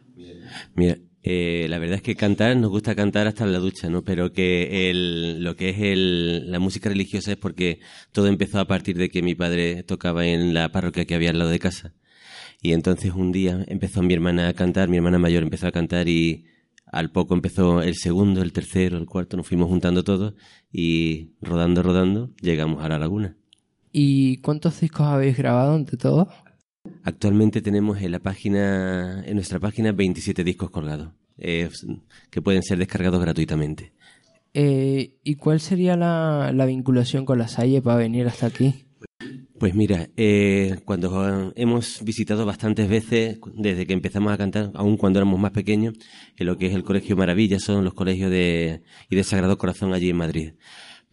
[0.75, 4.03] Mira, eh, la verdad es que cantar, nos gusta cantar hasta en la ducha, ¿no?
[4.03, 4.91] Pero que
[5.39, 7.79] lo que es el, la música religiosa es porque
[8.11, 11.39] todo empezó a partir de que mi padre tocaba en la parroquia que había al
[11.39, 11.95] lado de casa.
[12.61, 16.09] Y entonces un día empezó mi hermana a cantar, mi hermana mayor empezó a cantar
[16.09, 16.47] y
[16.87, 20.35] al poco empezó el segundo, el tercero, el cuarto, nos fuimos juntando todos
[20.73, 23.37] y rodando, rodando, llegamos a la laguna.
[23.97, 26.27] ¿Y cuántos discos habéis grabado entre todos?
[27.05, 31.71] Actualmente tenemos en la página, en nuestra página 27 discos colgados, eh,
[32.29, 33.93] que pueden ser descargados gratuitamente.
[34.53, 38.85] Eh, ¿Y cuál sería la, la vinculación con la Salle para venir hasta aquí?
[39.61, 45.21] Pues mira, eh, cuando hemos visitado bastantes veces, desde que empezamos a cantar, aun cuando
[45.21, 45.95] éramos más pequeños,
[46.37, 49.95] en lo que es el Colegio Maravilla, son los colegios de, y de Sagrado Corazón
[49.95, 50.55] allí en Madrid.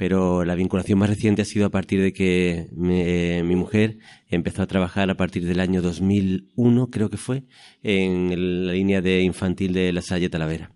[0.01, 3.99] Pero la vinculación más reciente ha sido a partir de que me- mi mujer
[4.31, 7.43] empezó a trabajar a partir del año 2001, creo que fue,
[7.83, 10.71] en la línea de infantil de la Salle Talavera.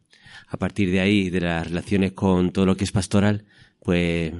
[0.47, 3.45] A partir de ahí, de las relaciones con todo lo que es pastoral,
[3.81, 4.31] pues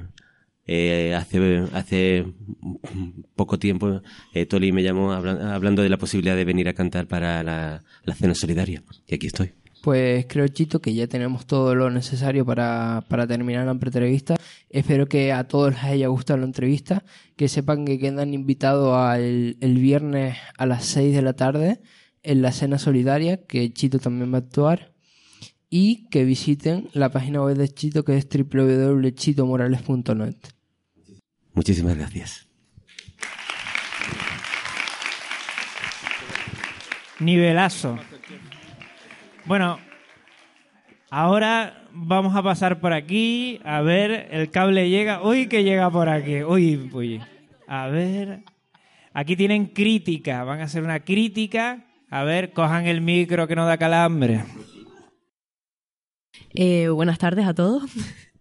[0.68, 2.24] eh, hace,
[3.34, 4.02] poco tiempo
[4.34, 8.14] eh, Toli me llamó habla- hablando de la posibilidad de venir a cantar para la
[8.14, 8.84] cena solidaria.
[9.08, 9.50] Y aquí estoy.
[9.86, 14.34] Pues creo, Chito, que ya tenemos todo lo necesario para, para terminar la entrevista.
[14.68, 17.04] Espero que a todos les haya gustado la entrevista,
[17.36, 21.80] que sepan que quedan invitados al, el viernes a las 6 de la tarde
[22.24, 24.92] en la cena solidaria, que Chito también va a actuar.
[25.70, 30.34] y que visiten la página web de Chito que es www.chitomorales.net.
[31.54, 32.48] Muchísimas gracias.
[37.20, 38.00] Nivelazo.
[39.46, 39.78] Bueno,
[41.08, 43.60] ahora vamos a pasar por aquí.
[43.64, 45.22] A ver, el cable llega.
[45.22, 46.42] Uy, que llega por aquí.
[46.42, 47.22] Uy, uy.
[47.68, 48.42] A ver.
[49.12, 50.42] Aquí tienen crítica.
[50.42, 51.86] Van a hacer una crítica.
[52.10, 54.44] A ver, cojan el micro que no da calambre.
[56.52, 57.84] Eh, buenas tardes a todos.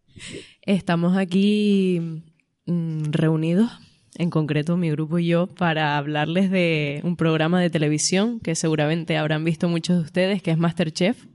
[0.63, 2.23] Estamos aquí
[2.65, 3.71] mm, reunidos,
[4.17, 9.17] en concreto mi grupo y yo, para hablarles de un programa de televisión que seguramente
[9.17, 11.25] habrán visto muchos de ustedes, que es Masterchef.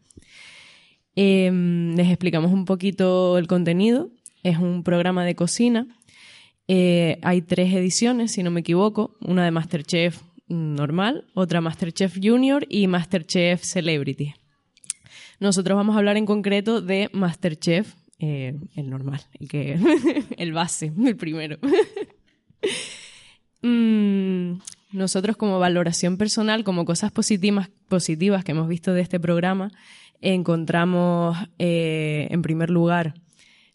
[1.17, 1.51] Eh,
[1.97, 4.11] les explicamos un poquito el contenido.
[4.43, 5.87] Es un programa de cocina.
[6.69, 9.17] Eh, hay tres ediciones, si no me equivoco.
[9.21, 14.35] Una de Masterchef normal, otra Masterchef Junior y Masterchef Celebrity.
[15.39, 19.79] Nosotros vamos a hablar en concreto de Masterchef, eh, el normal, el que
[20.37, 21.59] el base, el primero.
[23.63, 24.61] Mm,
[24.93, 29.71] nosotros como valoración personal, como cosas positivas, positivas que hemos visto de este programa,
[30.21, 33.15] encontramos eh, en primer lugar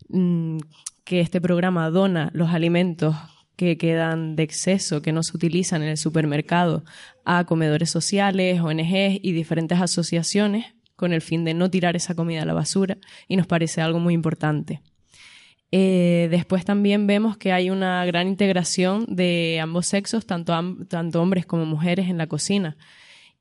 [0.09, 0.57] mm,
[1.03, 3.15] que este programa dona los alimentos
[3.55, 6.83] que quedan de exceso, que no se utilizan en el supermercado,
[7.23, 12.41] a comedores sociales, ONGs y diferentes asociaciones con el fin de no tirar esa comida
[12.41, 14.81] a la basura y nos parece algo muy importante.
[15.71, 20.53] Eh, después también vemos que hay una gran integración de ambos sexos, tanto,
[20.87, 22.77] tanto hombres como mujeres en la cocina.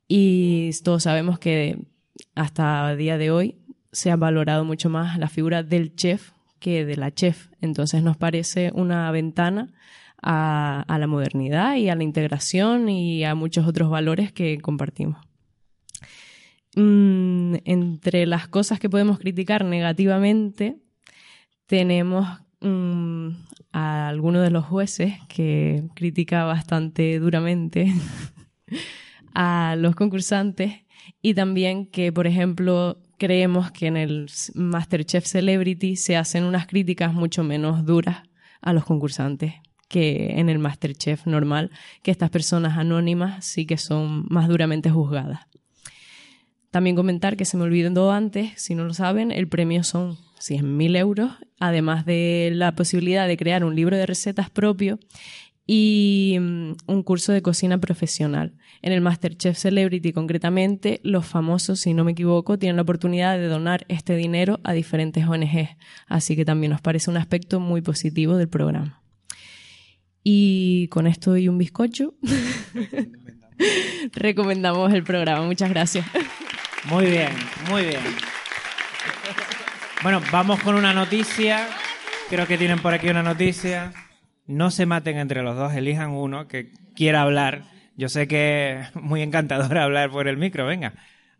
[0.07, 1.77] Y todos sabemos que
[2.35, 3.57] hasta el día de hoy
[3.91, 7.49] se ha valorado mucho más la figura del chef que de la chef.
[7.61, 9.73] Entonces nos parece una ventana
[10.21, 15.23] a, la modernidad y a la integración y a muchos otros valores que compartimos.
[16.75, 20.77] Mm, entre las cosas que podemos criticar negativamente,
[21.67, 22.27] tenemos
[22.61, 23.29] mm,
[23.71, 27.93] a alguno de los jueces que critica bastante duramente
[29.33, 30.85] a los concursantes
[31.21, 37.13] y también que, por ejemplo, creemos que en el Masterchef Celebrity se hacen unas críticas
[37.13, 38.23] mucho menos duras
[38.61, 39.53] a los concursantes
[39.87, 45.41] que en el Masterchef normal, que estas personas anónimas sí que son más duramente juzgadas.
[46.71, 50.17] También comentar que se me olvidó antes, si no lo saben, el premio son
[50.49, 54.99] 100.000 euros, además de la posibilidad de crear un libro de recetas propio
[55.67, 58.53] y mm, un curso de cocina profesional.
[58.81, 63.47] En el Masterchef Celebrity, concretamente, los famosos, si no me equivoco, tienen la oportunidad de
[63.47, 65.75] donar este dinero a diferentes ONGs.
[66.07, 69.01] Así que también nos parece un aspecto muy positivo del programa.
[70.23, 72.13] Y con esto y un bizcocho,
[74.13, 75.45] recomendamos el programa.
[75.45, 76.05] Muchas gracias.
[76.89, 77.29] Muy bien,
[77.69, 78.01] muy bien.
[80.05, 81.67] Bueno, vamos con una noticia.
[82.29, 83.91] Creo que tienen por aquí una noticia.
[84.45, 87.63] No se maten entre los dos, elijan uno que quiera hablar.
[87.97, 90.93] Yo sé que es muy encantador hablar por el micro, venga,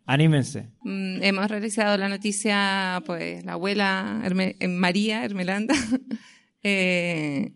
[0.04, 0.66] anímense.
[0.82, 5.76] Mm, hemos realizado la noticia, pues, la abuela eh, María Hermelanda,
[6.64, 7.52] eh,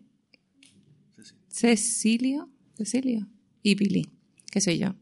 [1.49, 2.47] Cecilio,
[2.77, 3.27] Cecilio
[3.61, 4.07] y Pili,
[4.49, 4.95] que soy yo.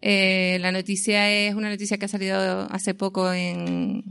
[0.00, 4.02] Eh, la noticia es una noticia que ha salido hace poco en,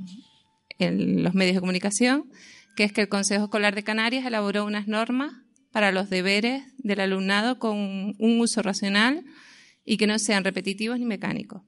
[0.80, 2.30] en los medios de comunicación,
[2.76, 5.34] que es que el Consejo Escolar de Canarias elaboró unas normas
[5.72, 9.26] para los deberes del alumnado con un uso racional
[9.84, 11.62] y que no sean repetitivos ni mecánicos.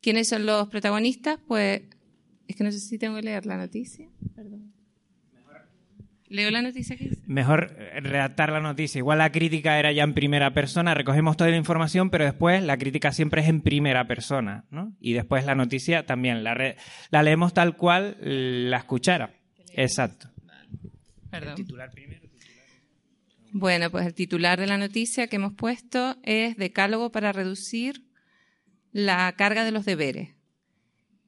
[0.00, 1.38] ¿Quiénes son los protagonistas?
[1.46, 1.82] Pues
[2.46, 4.08] es que no sé si tengo que leer la noticia.
[4.34, 4.72] Perdón.
[6.30, 8.98] ¿Leo la noticia que Mejor eh, redactar la noticia.
[8.98, 12.76] Igual la crítica era ya en primera persona, recogemos toda la información, pero después la
[12.76, 14.94] crítica siempre es en primera persona, ¿no?
[15.00, 16.74] Y después la noticia también, la,
[17.10, 19.30] la leemos tal cual la escuchara.
[19.72, 20.28] Exacto.
[21.30, 21.56] Perdón.
[21.56, 22.28] titular primero.
[23.52, 28.04] Bueno, pues el titular de la noticia que hemos puesto es Decálogo para reducir
[28.92, 30.37] la carga de los deberes.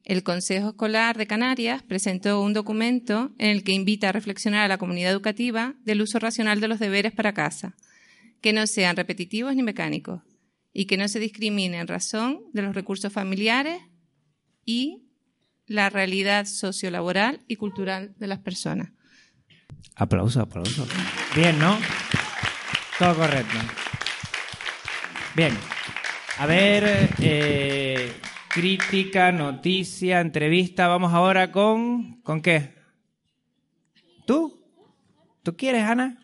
[0.03, 4.67] El Consejo Escolar de Canarias presentó un documento en el que invita a reflexionar a
[4.67, 7.75] la comunidad educativa del uso racional de los deberes para casa,
[8.41, 10.21] que no sean repetitivos ni mecánicos
[10.73, 13.81] y que no se discrimine en razón de los recursos familiares
[14.65, 15.03] y
[15.67, 18.91] la realidad sociolaboral y cultural de las personas.
[19.95, 20.87] Aplauso, aplauso.
[21.35, 21.77] Bien, ¿no?
[22.97, 23.57] Todo correcto.
[25.35, 25.57] Bien.
[26.37, 28.13] A ver, eh,
[28.53, 30.87] crítica, noticia, entrevista.
[30.87, 32.21] Vamos ahora con...
[32.21, 32.73] ¿Con qué?
[34.25, 34.59] ¿Tú?
[35.43, 36.17] ¿Tú quieres, Ana?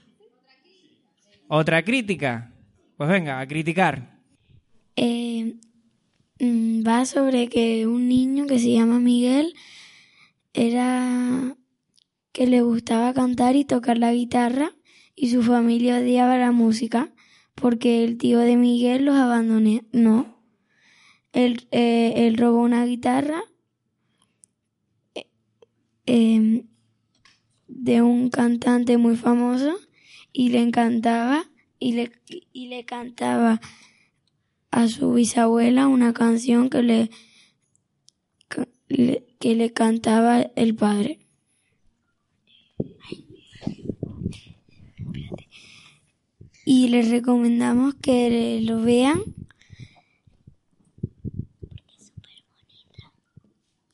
[1.47, 2.53] ¿Otra crítica?
[2.97, 4.19] Pues venga, a criticar.
[4.95, 5.55] Eh,
[6.39, 9.53] mm, va sobre que un niño que se llama Miguel
[10.53, 11.55] era
[12.31, 14.71] que le gustaba cantar y tocar la guitarra
[15.15, 17.13] y su familia odiaba la música
[17.55, 20.36] porque el tío de Miguel los abandonó.
[21.33, 23.43] Él, eh, él robó una guitarra
[25.15, 25.27] eh,
[26.05, 26.67] em,
[27.67, 29.77] de un cantante muy famoso
[30.33, 31.45] y le encantaba
[31.79, 32.11] y le,
[32.53, 33.61] y le cantaba
[34.71, 37.09] a su bisabuela una canción que le,
[39.39, 41.19] que le cantaba el padre.
[46.65, 49.21] Y les recomendamos que lo vean.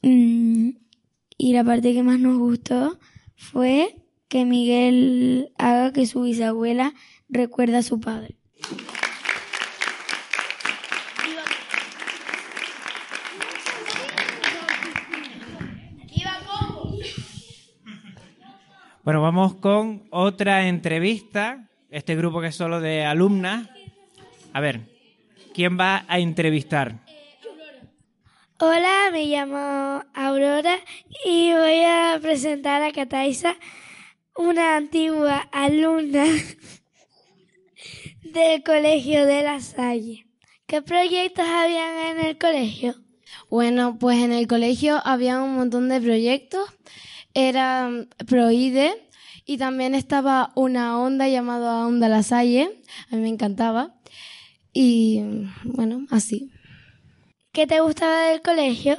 [0.04, 3.00] Y la parte que más nos gustó
[3.36, 3.96] fue
[4.28, 6.94] que Miguel haga que su bisabuela
[7.30, 8.36] recuerde a su padre.
[19.04, 21.70] Bueno, vamos con otra entrevista.
[21.90, 23.70] Este grupo que es solo de alumnas.
[24.54, 24.82] A ver,
[25.54, 27.04] ¿quién va a entrevistar?
[28.66, 30.78] Hola, me llamo Aurora
[31.26, 33.58] y voy a presentar a Cataisa,
[34.38, 36.24] una antigua alumna
[38.24, 40.28] del Colegio de La Salle.
[40.66, 42.96] ¿Qué proyectos habían en el colegio?
[43.50, 46.64] Bueno, pues en el colegio había un montón de proyectos.
[47.34, 49.10] Era mm, Proide
[49.46, 52.80] y también estaba una onda llamada Onda La Salle.
[53.12, 54.00] A mí me encantaba.
[54.72, 55.22] Y
[55.66, 56.50] bueno, así.
[57.54, 58.98] ¿Qué te gustaba del colegio?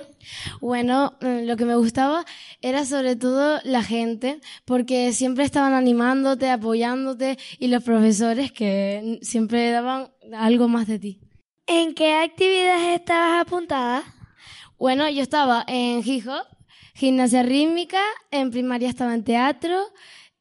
[0.61, 2.24] Bueno, mm, lo que me gustaba
[2.62, 9.72] era sobre todo la gente, porque siempre estaban animándote, apoyándote y los profesores que siempre
[9.72, 11.20] daban algo más de ti.
[11.66, 14.05] ¿En qué actividades estabas apuntada?
[14.78, 16.46] Bueno, yo estaba en hip hop,
[16.94, 19.82] gimnasia rítmica, en primaria estaba en teatro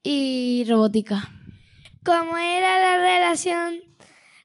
[0.03, 1.31] y robótica.
[2.05, 3.79] ¿Cómo era la relación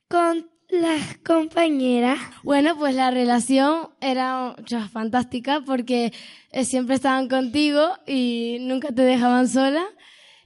[0.09, 2.19] con las compañeras?
[2.43, 4.55] Bueno, pues la relación era
[4.93, 6.13] fantástica porque
[6.53, 9.85] eh, siempre estaban contigo y nunca te dejaban sola.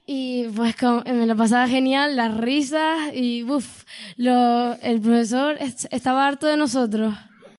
[0.05, 3.83] Y pues con- me lo pasaba genial, las risas y uff,
[4.17, 7.13] lo, el profesor est- estaba harto de nosotros.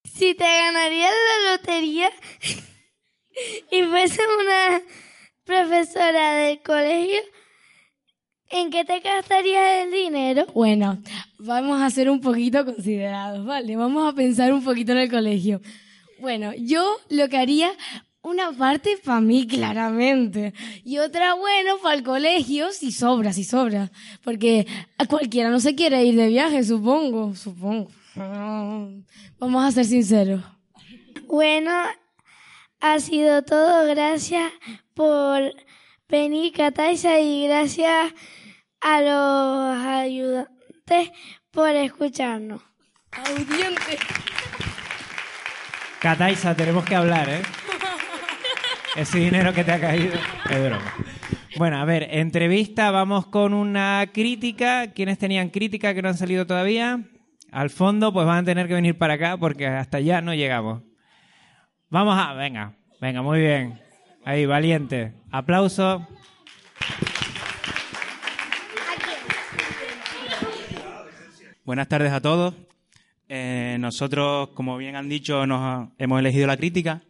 [0.05, 2.11] Si te ganarías la lotería
[3.71, 4.83] y fuese una
[5.45, 7.21] profesora del colegio,
[8.51, 10.47] ¿en qué te gastarías el dinero?
[10.55, 10.99] Bueno,
[11.39, 13.77] vamos a ser un poquito considerados, ¿vale?
[13.77, 15.61] Vamos a pensar un poquito en el colegio.
[16.21, 17.71] Bueno, yo lo que haría,
[18.23, 20.55] una parte para mí, claramente.
[20.85, 23.91] Y otra, bueno, para el colegio, si sobra, si sobra.
[24.23, 24.67] Porque
[24.99, 27.91] a cualquiera no se quiere ir de viaje, supongo, supongo.
[28.17, 30.43] Vamos a ser sinceros.
[31.27, 31.71] Bueno,
[32.81, 33.87] ha sido todo.
[33.89, 34.53] Gracias
[34.95, 35.53] por
[36.09, 38.13] venir, Cataisa, y gracias
[38.81, 41.11] a los ayudantes
[41.51, 42.63] por escucharnos.
[43.13, 43.99] Audiente.
[46.01, 47.43] Cataisa, tenemos que hablar, ¿eh?
[48.97, 50.15] Ese dinero que te ha caído
[50.51, 50.95] es broma.
[51.57, 54.93] Bueno, a ver, entrevista, vamos con una crítica.
[54.93, 57.01] ¿Quiénes tenían crítica que no han salido todavía?
[57.53, 60.83] Al fondo, pues van a tener que venir para acá porque hasta allá no llegamos.
[61.89, 63.84] Vamos a, venga, venga, muy bien.
[64.25, 65.13] Ahí, valiente.
[65.31, 66.07] Aplauso.
[71.65, 72.55] Buenas tardes a todos.
[73.29, 77.03] Eh, nosotros, como bien han dicho, nos ha- hemos elegido la crítica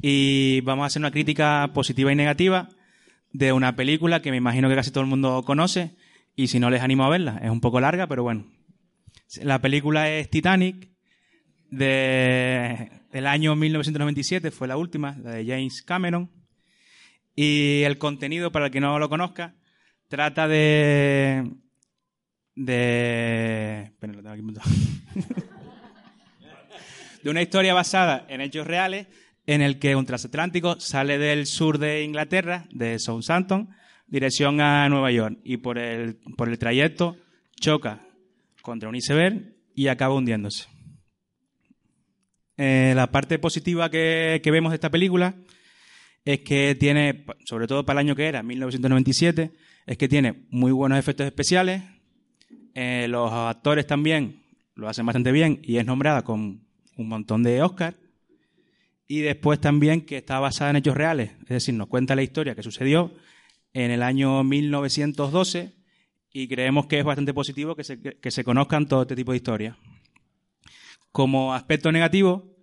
[0.00, 2.68] y vamos a hacer una crítica positiva y negativa
[3.32, 5.96] de una película que me imagino que casi todo el mundo conoce
[6.36, 8.46] y si no les animo a verla, es un poco larga, pero bueno.
[9.42, 10.90] La película es Titanic
[11.70, 16.30] de, del año 1997, fue la última, la de James Cameron.
[17.40, 19.54] Y el contenido, para el que no lo conozca,
[20.08, 21.48] trata de,
[22.56, 23.82] de.
[23.84, 24.42] espera, lo tengo aquí
[27.22, 29.06] de una historia basada en hechos reales
[29.46, 33.68] en el que un transatlántico sale del sur de Inglaterra, de Southampton,
[34.08, 37.18] dirección a Nueva York y por el, por el trayecto
[37.60, 38.00] choca
[38.62, 40.66] contra un iceberg y acaba hundiéndose.
[42.56, 45.36] Eh, la parte positiva que, que vemos de esta película
[46.24, 49.52] es que tiene, sobre todo para el año que era, 1997,
[49.86, 51.82] es que tiene muy buenos efectos especiales,
[52.74, 54.42] eh, los actores también
[54.74, 56.60] lo hacen bastante bien y es nombrada con
[56.96, 57.96] un montón de Oscars.
[59.06, 62.54] Y después también que está basada en hechos reales, es decir, nos cuenta la historia
[62.54, 63.14] que sucedió
[63.72, 65.72] en el año 1912
[66.30, 69.38] y creemos que es bastante positivo que se, que se conozcan todo este tipo de
[69.38, 69.76] historias.
[71.10, 72.58] Como aspecto negativo,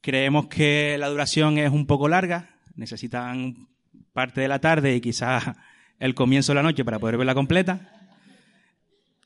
[0.00, 3.68] Creemos que la duración es un poco larga, necesitan
[4.12, 5.44] parte de la tarde y quizás
[5.98, 7.92] el comienzo de la noche para poder verla completa.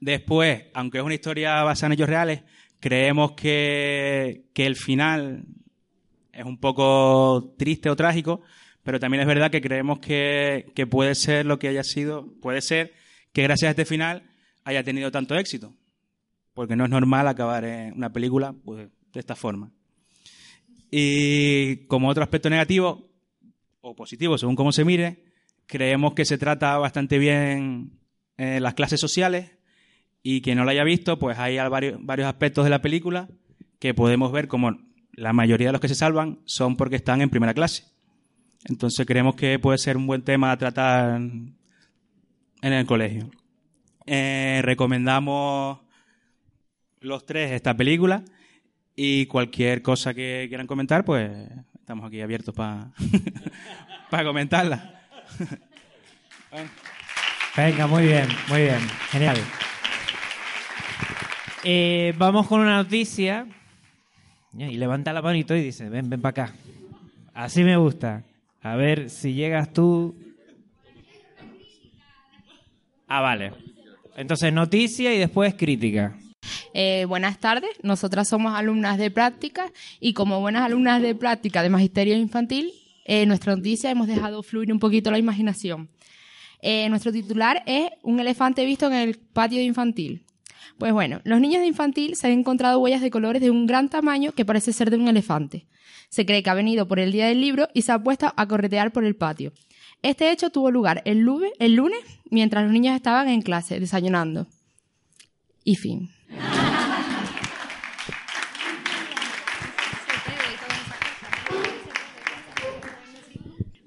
[0.00, 2.42] Después, aunque es una historia basada en hechos reales,
[2.80, 5.44] creemos que, que el final
[6.32, 8.40] es un poco triste o trágico,
[8.82, 12.60] pero también es verdad que creemos que, que puede ser lo que haya sido, puede
[12.62, 12.94] ser
[13.32, 14.24] que gracias a este final
[14.64, 15.76] haya tenido tanto éxito,
[16.54, 19.70] porque no es normal acabar una película pues, de esta forma.
[20.90, 23.11] Y como otro aspecto negativo,
[23.82, 25.24] o positivo, según cómo se mire,
[25.66, 27.98] creemos que se trata bastante bien
[28.38, 29.58] eh, las clases sociales
[30.22, 33.28] y quien no lo haya visto, pues hay varios, varios aspectos de la película
[33.78, 34.78] que podemos ver como
[35.12, 37.84] la mayoría de los que se salvan son porque están en primera clase.
[38.64, 41.56] Entonces creemos que puede ser un buen tema a tratar en
[42.62, 43.30] el colegio.
[44.06, 45.80] Eh, recomendamos
[47.00, 48.24] los tres esta película
[48.94, 51.48] y cualquier cosa que quieran comentar, pues
[51.82, 52.92] estamos aquí abiertos para
[54.24, 55.02] comentarla.
[57.56, 58.78] Venga, muy bien, muy bien,
[59.10, 59.36] genial.
[61.64, 63.48] Eh, vamos con una noticia.
[64.56, 66.54] Y levanta la manito y dice, ven, ven para acá.
[67.34, 68.22] Así me gusta.
[68.62, 70.14] A ver si llegas tú.
[73.08, 73.52] Ah, vale.
[74.14, 76.16] Entonces, noticia y después crítica.
[76.74, 79.70] Eh, buenas tardes, nosotras somos alumnas de práctica
[80.00, 82.72] y como buenas alumnas de práctica de magisterio infantil,
[83.04, 85.90] en nuestra noticia hemos dejado fluir un poquito la imaginación.
[86.60, 90.24] Eh, nuestro titular es Un elefante visto en el patio infantil.
[90.78, 93.88] Pues bueno, los niños de infantil se han encontrado huellas de colores de un gran
[93.88, 95.66] tamaño que parece ser de un elefante.
[96.08, 98.46] Se cree que ha venido por el día del libro y se ha puesto a
[98.46, 99.52] corretear por el patio.
[100.02, 102.00] Este hecho tuvo lugar el lunes, el lunes
[102.30, 104.46] mientras los niños estaban en clase desayunando.
[105.64, 106.10] Y fin.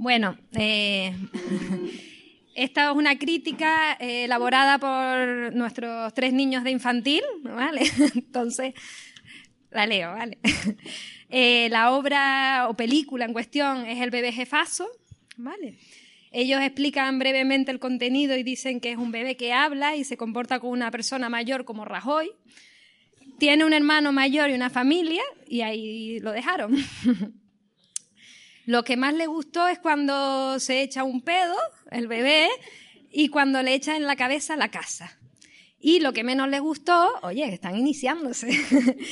[0.06, 1.16] Bueno, eh,
[2.54, 7.82] esta es una crítica eh, elaborada por nuestros tres niños de infantil, ¿vale?
[8.14, 8.76] Entonces,
[9.72, 10.38] la leo, ¿vale?
[11.32, 14.88] Eh, la obra o película en cuestión es El bebé jefazo,
[15.38, 15.80] ¿vale?
[16.32, 20.18] Ellos explican brevemente el contenido y dicen que es un bebé que habla y se
[20.18, 22.32] comporta como una persona mayor como Rajoy.
[23.40, 26.76] Tiene un hermano mayor y una familia y ahí lo dejaron.
[28.66, 31.56] Lo que más le gustó es cuando se echa un pedo,
[31.92, 32.50] el bebé,
[33.12, 35.18] y cuando le echa en la cabeza la casa.
[35.80, 38.50] Y lo que menos le gustó, oye, están iniciándose,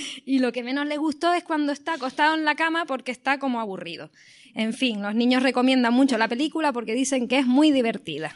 [0.25, 3.37] y lo que menos le gustó es cuando está acostado en la cama porque está
[3.37, 4.09] como aburrido.
[4.55, 8.35] En fin, los niños recomiendan mucho la película porque dicen que es muy divertida.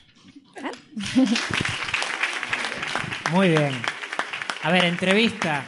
[3.32, 3.74] Muy bien.
[4.64, 5.66] A ver, entrevista.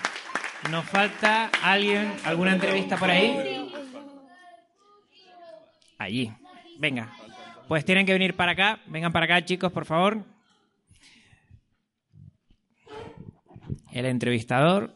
[0.72, 3.59] ¿Nos falta alguien, alguna entrevista por ahí?
[6.00, 6.32] Allí.
[6.80, 7.14] Venga.
[7.68, 8.80] Pues tienen que venir para acá.
[8.88, 10.26] Vengan para acá, chicos, por favor.
[13.91, 14.95] El entrevistador.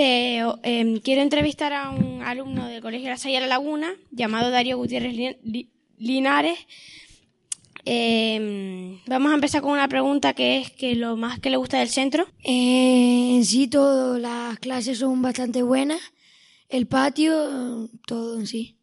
[0.00, 4.76] Eh, em, quiero entrevistar a un alumno del Colegio La Salle La Laguna llamado Darío
[4.76, 5.38] Gutiérrez
[5.98, 6.58] Linares.
[7.90, 11.78] Em, vamos a empezar con una pregunta que es que lo más que le gusta
[11.78, 12.26] del centro.
[12.44, 15.98] Eh, en sí, todas las clases son bastante buenas.
[16.68, 18.76] El patio, todo en sí.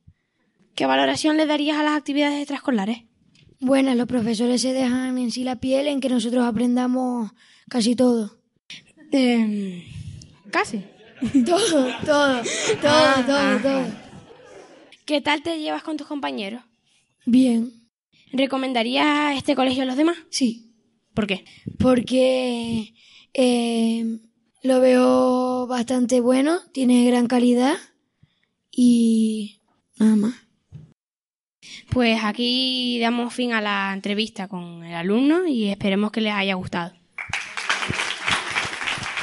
[0.74, 3.03] ¿Qué valoración le darías a las actividades extraescolares?
[3.60, 7.32] Buenas, los profesores se dejan en sí la piel en que nosotros aprendamos
[7.70, 8.39] casi todo.
[9.12, 9.84] Em,
[10.49, 10.82] casi.
[11.45, 11.60] todo,
[12.06, 12.41] todo, todo,
[12.84, 13.62] Ah, todo, ajá.
[13.62, 13.86] todo.
[15.06, 16.64] ¿Qué tal te llevas con tus compañeros?
[17.26, 17.72] Bien.
[18.32, 20.17] ¿Recomendarías este colegio a los demás?
[20.30, 20.73] Sí.
[21.13, 21.45] ¿Por qué?
[21.80, 22.93] Porque
[23.34, 24.19] eh,
[24.63, 27.78] lo veo bastante bueno, tiene gran calidad
[28.71, 29.61] y
[29.97, 30.36] nada más.
[31.89, 36.55] Pues aquí damos fin a la entrevista con el alumno y esperemos que les haya
[36.55, 36.93] gustado.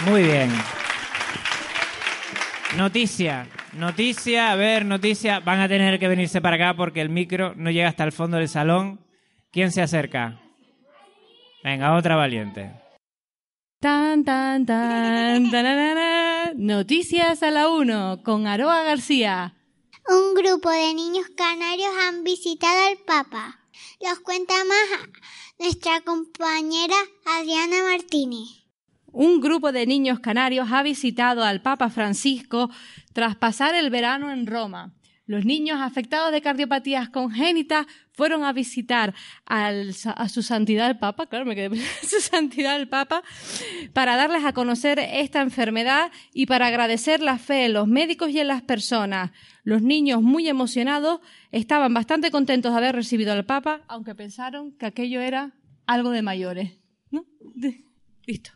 [0.06, 0.50] Muy bien.
[2.76, 5.40] Noticia, noticia, a ver, noticia.
[5.40, 8.36] Van a tener que venirse para acá porque el micro no llega hasta el fondo
[8.36, 9.00] del salón.
[9.50, 10.40] ¿Quién se acerca?
[11.62, 12.72] Venga, otra valiente.
[13.80, 16.52] Tan, tan, tan, tararara.
[16.54, 19.54] Noticias a la 1 con Aroa García.
[20.08, 23.60] Un grupo de niños canarios han visitado al Papa.
[24.00, 25.08] Los cuenta más
[25.58, 28.62] nuestra compañera Adriana Martínez.
[29.12, 32.70] Un grupo de niños canarios ha visitado al Papa Francisco
[33.12, 34.94] tras pasar el verano en Roma.
[35.26, 39.14] Los niños afectados de cardiopatías congénitas fueron a visitar
[39.46, 41.70] a su santidad el Papa, claro, me quedé
[42.02, 43.22] su santidad el Papa,
[43.92, 48.40] para darles a conocer esta enfermedad y para agradecer la fe en los médicos y
[48.40, 49.30] en las personas.
[49.62, 51.20] Los niños, muy emocionados,
[51.52, 55.52] estaban bastante contentos de haber recibido al Papa, aunque pensaron que aquello era
[55.86, 56.72] algo de mayores.
[57.10, 57.24] ¿no?
[58.26, 58.50] Listo.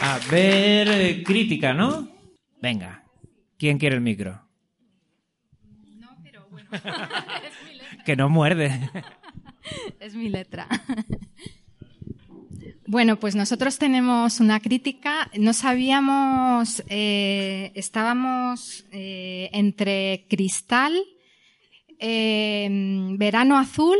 [0.00, 2.08] A ver, crítica, ¿no?
[2.60, 3.04] Venga.
[3.58, 4.42] ¿Quién quiere el micro?
[8.04, 8.88] Que no muerde.
[9.98, 10.68] Es mi letra.
[12.86, 15.28] Bueno, pues nosotros tenemos una crítica.
[15.36, 20.94] No sabíamos, eh, estábamos eh, entre cristal,
[21.98, 22.68] eh,
[23.18, 23.98] verano azul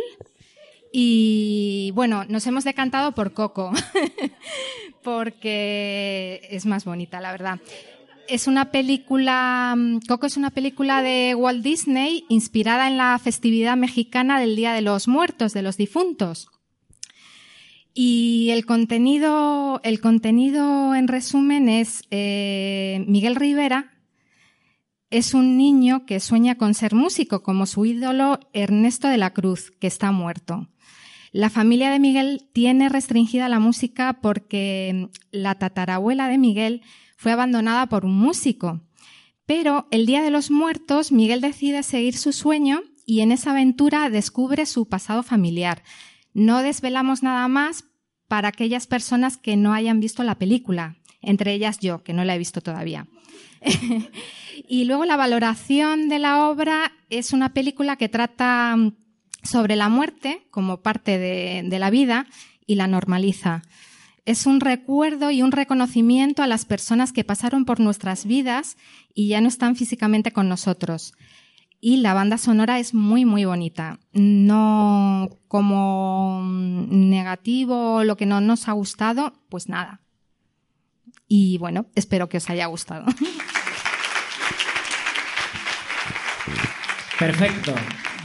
[0.99, 3.71] y bueno, nos hemos decantado por Coco,
[5.03, 7.61] porque es más bonita, la verdad.
[8.29, 13.77] Es una película, mm, Coco es una película de Walt Disney inspirada en la festividad
[13.77, 16.49] mexicana del Día de los Muertos, de los difuntos.
[17.93, 23.93] Y el contenido, el contenido en resumen es eh, Miguel Rivera
[25.11, 29.71] es un niño que sueña con ser músico, como su ídolo Ernesto de la Cruz,
[29.79, 30.69] que está muerto.
[31.37, 36.81] La familia de Miguel tiene restringida la música porque la tatarabuela de Miguel
[37.19, 38.81] fue abandonada por un músico.
[39.45, 44.09] Pero el Día de los Muertos, Miguel decide seguir su sueño y en esa aventura
[44.09, 45.83] descubre su pasado familiar.
[46.33, 47.85] No desvelamos nada más
[48.29, 52.35] para aquellas personas que no hayan visto la película, entre ellas yo, que no la
[52.35, 53.09] he visto todavía.
[54.67, 58.75] y luego la valoración de la obra es una película que trata
[59.47, 62.27] sobre la muerte como parte de, la vida
[62.67, 63.63] y la normaliza.
[64.25, 68.77] Es un recuerdo y un reconocimiento a las personas que pasaron por nuestras vidas
[69.15, 71.15] y ya no están físicamente con nosotros.
[71.81, 74.01] Y la banda sonora es muy, muy bonita.
[74.13, 80.01] No como mm, negativo, lo que no nos ha gustado, pues nada.
[81.29, 83.05] Y bueno, espero que os haya gustado.
[87.19, 87.75] Perfecto.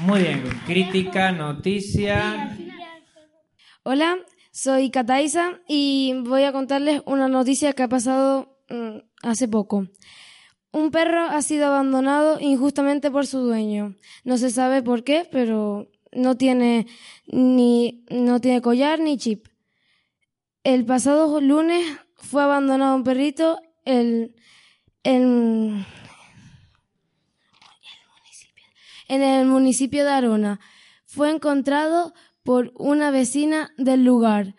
[0.01, 0.43] Muy bien.
[0.65, 2.57] Crítica, noticia.
[3.83, 4.17] Hola,
[4.51, 9.87] soy Kataisa y voy a contarles una noticia que ha pasado mm, hace poco.
[10.71, 13.95] Un perro ha sido abandonado injustamente por su dueño.
[14.23, 16.87] No se sabe por qué, pero no tiene
[17.27, 19.47] ni no tiene collar ni chip.
[20.63, 21.85] El pasado lunes
[22.15, 24.35] fue abandonado un perrito el,
[25.03, 25.85] el-
[29.12, 30.62] en el municipio de Arona.
[31.05, 34.55] Fue encontrado por una vecina del lugar,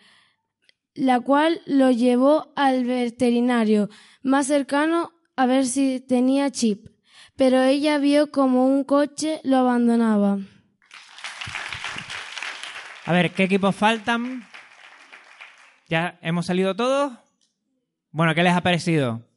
[0.93, 3.89] la cual lo llevó al veterinario
[4.21, 6.85] más cercano a ver si tenía chip,
[7.35, 10.37] pero ella vio como un coche lo abandonaba.
[13.05, 14.47] A ver, ¿qué equipos faltan?
[15.89, 17.11] ¿Ya hemos salido todos?
[18.11, 19.27] Bueno, ¿qué les ha parecido?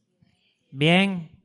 [0.71, 1.36] Bien.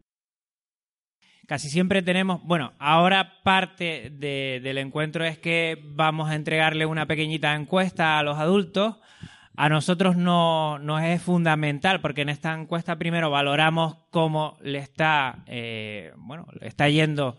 [1.52, 7.08] Casi siempre tenemos, bueno, ahora parte de- del encuentro es que vamos a entregarle una
[7.08, 8.96] pequeñita encuesta a los adultos.
[9.58, 15.44] A nosotros no, nos es fundamental porque en esta encuesta primero valoramos cómo le está,
[15.46, 17.38] eh, bueno, le está yendo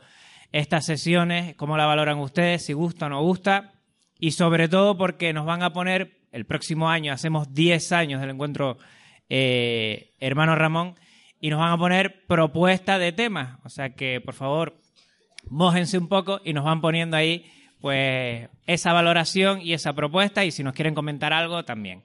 [0.53, 3.73] estas sesiones, cómo la valoran ustedes, si gusta o no gusta,
[4.19, 8.29] y sobre todo porque nos van a poner, el próximo año, hacemos 10 años del
[8.29, 8.77] encuentro
[9.31, 10.97] eh, Hermano Ramón,
[11.43, 13.59] y nos van a poner propuestas de temas.
[13.65, 14.79] O sea que, por favor,
[15.51, 20.53] mójense un poco y nos van poniendo ahí pues esa valoración y esa propuesta y
[20.53, 22.05] si nos quieren comentar algo también.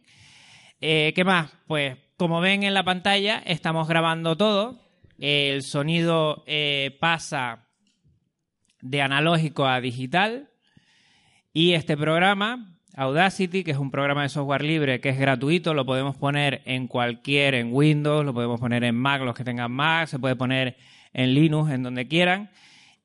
[0.82, 1.52] Eh, ¿Qué más?
[1.68, 4.82] Pues como ven en la pantalla estamos grabando todo.
[5.20, 7.68] El sonido eh, pasa
[8.82, 10.50] de analógico a digital
[11.54, 15.86] y este programa Audacity, que es un programa de software libre que es gratuito, lo
[15.86, 20.08] podemos poner en cualquier, en Windows, lo podemos poner en Mac, los que tengan Mac,
[20.08, 20.78] se puede poner
[21.14, 22.50] en Linux, en donde quieran,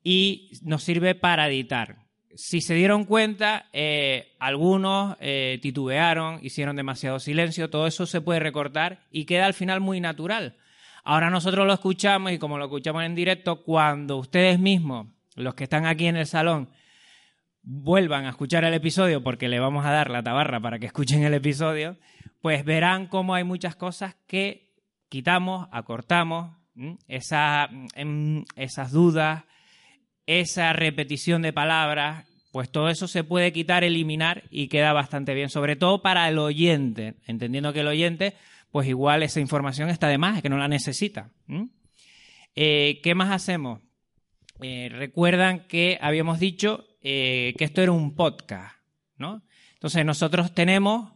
[0.03, 1.99] y nos sirve para editar.
[2.35, 8.41] Si se dieron cuenta, eh, algunos eh, titubearon, hicieron demasiado silencio, todo eso se puede
[8.41, 10.57] recortar y queda al final muy natural.
[11.05, 15.65] Ahora nosotros lo escuchamos y como lo escuchamos en directo, cuando ustedes mismos, los que
[15.65, 16.71] están aquí en el salón,
[17.63, 21.23] vuelvan a escuchar el episodio porque le vamos a dar la tabarra para que escuchen
[21.23, 21.97] el episodio,
[22.41, 24.73] pues verán cómo hay muchas cosas que
[25.09, 26.57] quitamos, acortamos.
[27.07, 29.45] Esa, em, esas dudas,
[30.25, 35.51] esa repetición de palabras, pues todo eso se puede quitar, eliminar y queda bastante bien,
[35.51, 38.35] sobre todo para el oyente, entendiendo que el oyente
[38.73, 41.31] pues igual esa información está de más, es que no la necesita.
[42.57, 43.81] Eh, ¿Qué más hacemos?
[44.63, 48.77] Eh, recuerdan que habíamos dicho eh, que esto era un podcast,
[49.17, 49.43] ¿no?
[49.75, 51.13] Entonces nosotros tenemos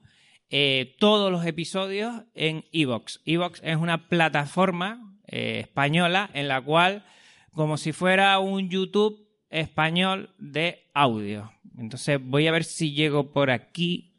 [0.51, 3.21] eh, todos los episodios en Evox.
[3.25, 7.05] Evox es una plataforma eh, española en la cual,
[7.53, 11.53] como si fuera un YouTube español de audio.
[11.79, 14.15] Entonces voy a ver si llego por aquí,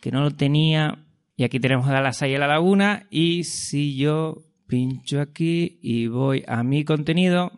[0.00, 1.04] que no lo tenía.
[1.36, 3.06] Y aquí tenemos a la y la Laguna.
[3.10, 7.52] Y si yo pincho aquí y voy a mi contenido,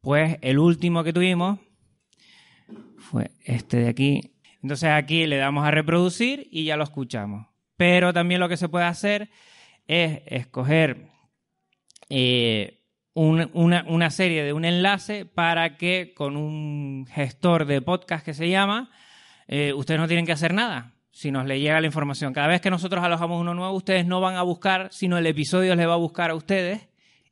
[0.00, 1.58] pues el último que tuvimos
[3.04, 4.32] fue este de aquí.
[4.62, 7.46] Entonces aquí le damos a reproducir y ya lo escuchamos.
[7.76, 9.30] Pero también lo que se puede hacer
[9.86, 11.08] es escoger
[12.08, 12.80] eh,
[13.14, 18.34] un- una, una serie de un enlace para que con un gestor de podcast que
[18.34, 18.90] se llama,
[19.48, 22.32] eh, ustedes no tienen que hacer nada si nos le llega la información.
[22.32, 25.74] Cada vez que nosotros alojamos uno nuevo, ustedes no van a buscar, sino el episodio
[25.76, 26.88] les va a buscar a ustedes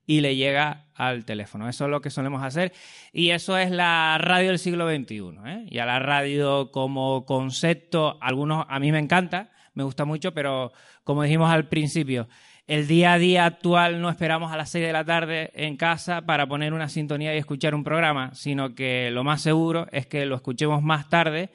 [0.06, 1.68] y le llega al teléfono.
[1.68, 2.72] Eso es lo que solemos hacer
[3.12, 5.38] y eso es la radio del siglo XXI.
[5.46, 5.66] ¿eh?
[5.70, 10.72] Y a la radio como concepto, algunos a mí me encanta, me gusta mucho, pero
[11.04, 12.28] como dijimos al principio,
[12.66, 16.22] el día a día actual no esperamos a las 6 de la tarde en casa
[16.22, 20.26] para poner una sintonía y escuchar un programa, sino que lo más seguro es que
[20.26, 21.50] lo escuchemos más tarde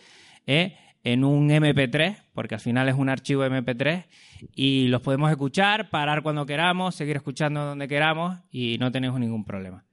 [0.45, 0.77] ¿eh?
[1.03, 4.05] en un MP3, porque al final es un archivo MP3,
[4.53, 9.43] y los podemos escuchar, parar cuando queramos, seguir escuchando donde queramos y no tenemos ningún
[9.43, 9.85] problema.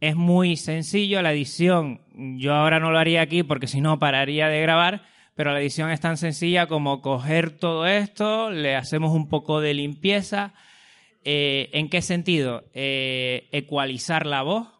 [0.00, 2.02] Es muy sencillo la edición.
[2.12, 5.00] Yo ahora no lo haría aquí porque si no pararía de grabar,
[5.34, 9.72] pero la edición es tan sencilla como coger todo esto, le hacemos un poco de
[9.72, 10.52] limpieza.
[11.24, 12.64] Eh, ¿En qué sentido?
[12.74, 14.73] Eh, ecualizar la voz.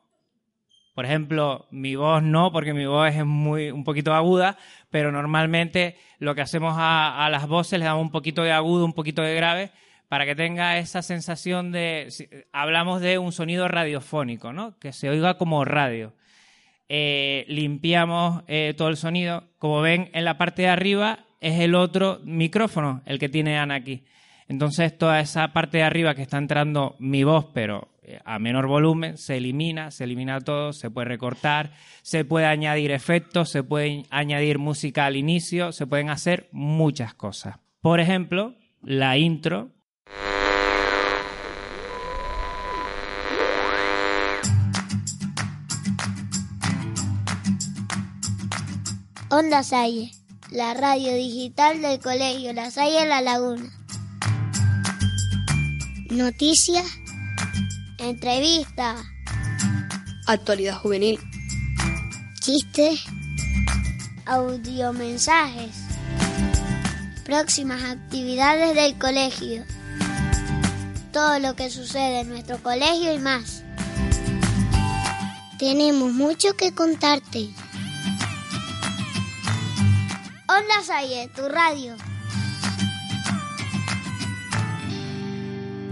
[0.95, 4.57] Por ejemplo, mi voz no, porque mi voz es muy un poquito aguda,
[4.91, 8.85] pero normalmente lo que hacemos a, a las voces le damos un poquito de agudo,
[8.85, 9.71] un poquito de grave,
[10.09, 12.07] para que tenga esa sensación de.
[12.11, 14.79] si- hablamos de un sonido radiofónico, ¿no?
[14.79, 16.13] Que se oiga como radio.
[16.89, 19.45] Eh, limpiamos eh, todo el sonido.
[19.59, 23.75] Como ven, en la parte de arriba es el otro micrófono, el que tiene Ana
[23.77, 24.05] aquí.
[24.49, 27.89] Entonces, toda esa parte de arriba que está entrando mi voz, pero
[28.25, 33.51] a menor volumen, se elimina, se elimina todo, se puede recortar, se puede añadir efectos,
[33.51, 37.57] se puede añadir música al inicio, se pueden hacer muchas cosas.
[37.81, 39.71] Por ejemplo, la intro
[49.37, 50.13] Onda Salle,
[50.53, 53.69] la radio digital del colegio La Salle La Laguna.
[56.09, 56.87] Noticias,
[58.05, 59.05] entrevistas,
[60.27, 61.19] Actualidad juvenil.
[62.41, 63.05] chistes,
[64.27, 65.71] audiomensajes,
[67.25, 69.65] próximas actividades del colegio,
[71.13, 73.63] todo lo que sucede en nuestro colegio y más.
[75.59, 77.49] Tenemos mucho que contarte.
[80.49, 81.97] Onda Salle, tu radio.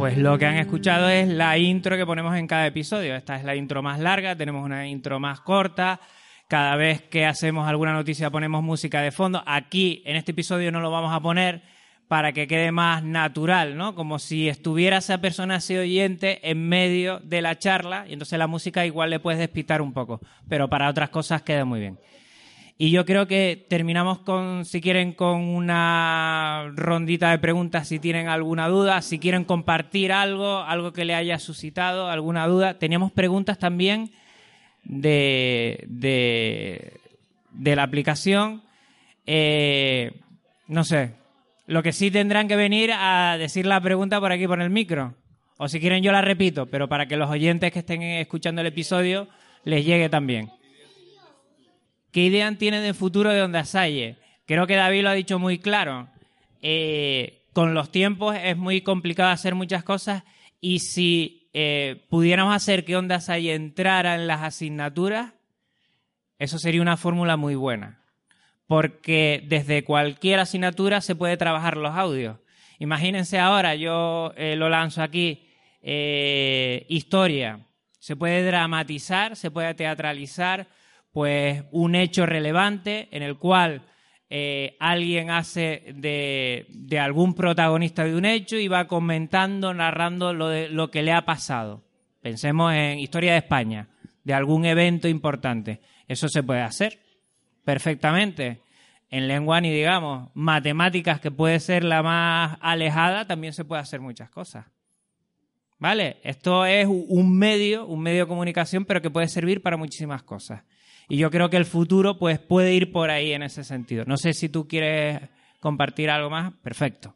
[0.02, 3.14] Pues lo que han escuchado es la intro que ponemos en cada episodio.
[3.14, 6.00] Esta es la intro más larga, tenemos una intro más corta.
[6.48, 9.44] Cada vez que hacemos alguna noticia ponemos música de fondo.
[9.46, 11.62] Aquí, en este episodio, no lo vamos a poner
[12.08, 13.94] para que quede más natural, ¿no?
[13.94, 18.48] Como si estuviera esa persona, ese oyente, en medio de la charla, y entonces la
[18.48, 21.96] música igual le puedes despistar un poco, pero para otras cosas queda muy bien.
[22.78, 28.28] Y yo creo que terminamos con, si quieren, con una rondita de preguntas, si tienen
[28.28, 32.78] alguna duda, si quieren compartir algo, algo que le haya suscitado, alguna duda.
[32.78, 34.10] Teníamos preguntas también
[34.84, 37.00] de, de,
[37.52, 38.62] de la aplicación.
[39.26, 40.20] Eh,
[40.66, 41.14] no sé,
[41.66, 45.14] lo que sí tendrán que venir a decir la pregunta por aquí por el micro.
[45.58, 48.66] O si quieren yo la repito, pero para que los oyentes que estén escuchando el
[48.66, 49.28] episodio
[49.64, 50.50] les llegue también.
[52.12, 54.18] ¿Qué idea tienen de futuro de Onda Salle?
[54.44, 56.10] Creo que David lo ha dicho muy claro.
[56.60, 60.22] Eh, con los tiempos es muy complicado hacer muchas cosas
[60.60, 65.32] y si eh, pudiéramos hacer que Onda Salle entrara en las asignaturas,
[66.38, 68.04] eso sería una fórmula muy buena.
[68.66, 72.36] Porque desde cualquier asignatura se puede trabajar los audios.
[72.78, 75.48] Imagínense ahora, yo eh, lo lanzo aquí,
[76.88, 77.66] historia.
[77.98, 80.68] Se puede dramatizar, se puede teatralizar,
[81.12, 83.82] pues un hecho relevante en el cual
[84.30, 90.48] eh, alguien hace de, de algún protagonista de un hecho y va comentando, narrando lo,
[90.48, 91.84] de, lo que le ha pasado.
[92.22, 93.88] Pensemos en historia de España,
[94.24, 95.80] de algún evento importante.
[96.08, 96.98] Eso se puede hacer
[97.64, 98.62] perfectamente.
[99.10, 100.30] En lengua ni digamos.
[100.32, 104.64] Matemáticas, que puede ser la más alejada, también se puede hacer muchas cosas.
[105.78, 106.18] ¿Vale?
[106.22, 110.62] Esto es un medio, un medio de comunicación, pero que puede servir para muchísimas cosas.
[111.12, 114.06] Y yo creo que el futuro pues, puede ir por ahí en ese sentido.
[114.06, 115.20] No sé si tú quieres
[115.60, 116.54] compartir algo más.
[116.62, 117.14] Perfecto.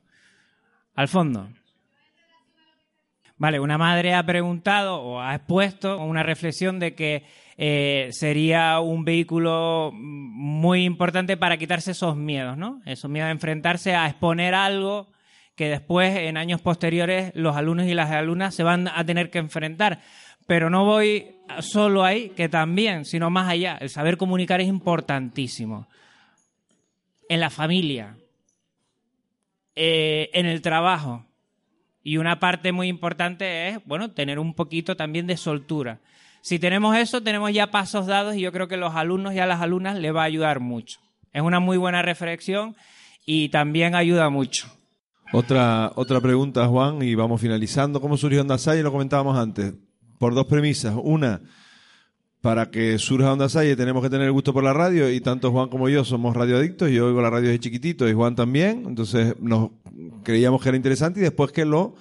[0.95, 1.49] Al fondo.
[3.39, 7.25] Vale, una madre ha preguntado o ha expuesto una reflexión de que
[7.57, 12.83] eh, sería un vehículo muy importante para quitarse esos miedos, ¿no?
[12.85, 15.09] Esos miedos a enfrentarse a exponer algo
[15.55, 19.39] que después, en años posteriores, los alumnos y las alumnas se van a tener que
[19.39, 20.03] enfrentar.
[20.47, 23.77] Pero no voy solo ahí, que también, sino más allá.
[23.81, 25.87] El saber comunicar es importantísimo.
[27.29, 28.17] En la familia,
[29.75, 31.25] eh, en el trabajo.
[32.03, 35.99] Y una parte muy importante es, bueno, tener un poquito también de soltura.
[36.41, 39.41] Si tenemos eso, tenemos ya pasos dados y yo creo que a los alumnos y
[39.41, 41.01] a las alumnas les va a ayudar mucho.
[41.33, 42.77] Es una muy buena reflexión
[43.27, 44.69] y también ayuda mucho.
[45.33, 48.01] Otra, otra pregunta, Juan, y vamos finalizando.
[48.01, 48.85] ¿Cómo surgió Onda Salle?
[48.85, 49.75] Lo comentábamos antes.
[50.19, 50.95] Por dos premisas.
[51.03, 51.41] Una,
[52.41, 55.51] para que surja Onda Salle tenemos que tener el gusto por la radio y tanto
[55.51, 56.91] Juan como yo somos radioadictos.
[56.91, 58.85] Yo oigo la radio desde chiquitito y Juan también.
[58.87, 59.71] Entonces nos
[60.23, 61.97] creíamos que era interesante y después que lo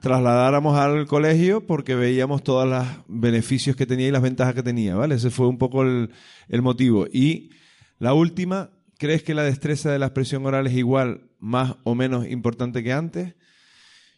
[0.00, 4.96] trasladáramos al colegio porque veíamos todos los beneficios que tenía y las ventajas que tenía,
[4.96, 5.14] ¿vale?
[5.14, 6.10] Ese fue un poco el,
[6.48, 7.06] el motivo.
[7.12, 7.50] Y
[7.98, 12.26] la última, ¿crees que la destreza de la expresión oral es igual, más o menos
[12.26, 13.34] importante que antes?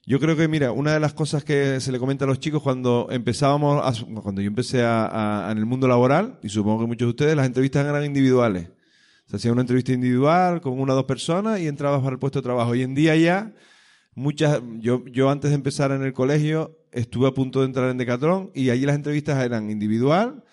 [0.06, 2.62] Yo creo que, mira, una de las cosas que se le comenta a los chicos
[2.62, 7.06] cuando empezábamos, a- cuando yo empecé a, en el mundo laboral, y supongo que muchos
[7.06, 8.68] de ustedes, las entrevistas eran individuales.
[9.26, 12.40] Se hacía una entrevista individual con una o dos personas y entrabas para el puesto
[12.40, 12.72] de trabajo.
[12.72, 13.54] Hoy en día ya,
[14.14, 17.96] muchas, yo, yo antes de empezar en el colegio estuve a punto de entrar en
[17.96, 20.44] Decathlon y allí las entrevistas eran individual,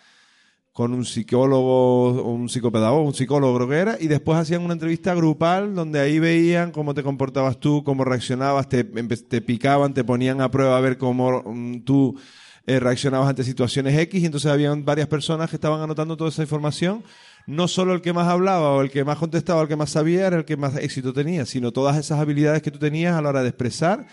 [0.81, 5.75] con un psicólogo, un psicopedagogo, un psicólogo creo era, y después hacían una entrevista grupal
[5.75, 10.49] donde ahí veían cómo te comportabas tú, cómo reaccionabas, te, te picaban, te ponían a
[10.49, 12.19] prueba a ver cómo mm, tú
[12.65, 16.41] eh, reaccionabas ante situaciones X, y entonces habían varias personas que estaban anotando toda esa
[16.41, 17.03] información.
[17.45, 19.91] No solo el que más hablaba o el que más contestaba o el que más
[19.91, 23.21] sabía era el que más éxito tenía, sino todas esas habilidades que tú tenías a
[23.21, 24.07] la hora de expresar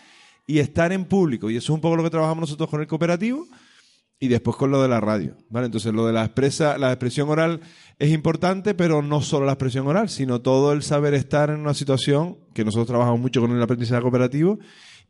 [0.47, 1.49] y estar en público.
[1.49, 3.47] Y eso es un poco lo que trabajamos nosotros con el cooperativo
[4.21, 5.37] y después con lo de la radio.
[5.49, 5.67] ¿vale?
[5.67, 7.61] Entonces, lo de la, expresa, la expresión oral
[7.99, 11.75] es importante, pero no solo la expresión oral, sino todo el saber estar en una
[11.75, 14.59] situación que nosotros trabajamos mucho con el aprendizaje cooperativo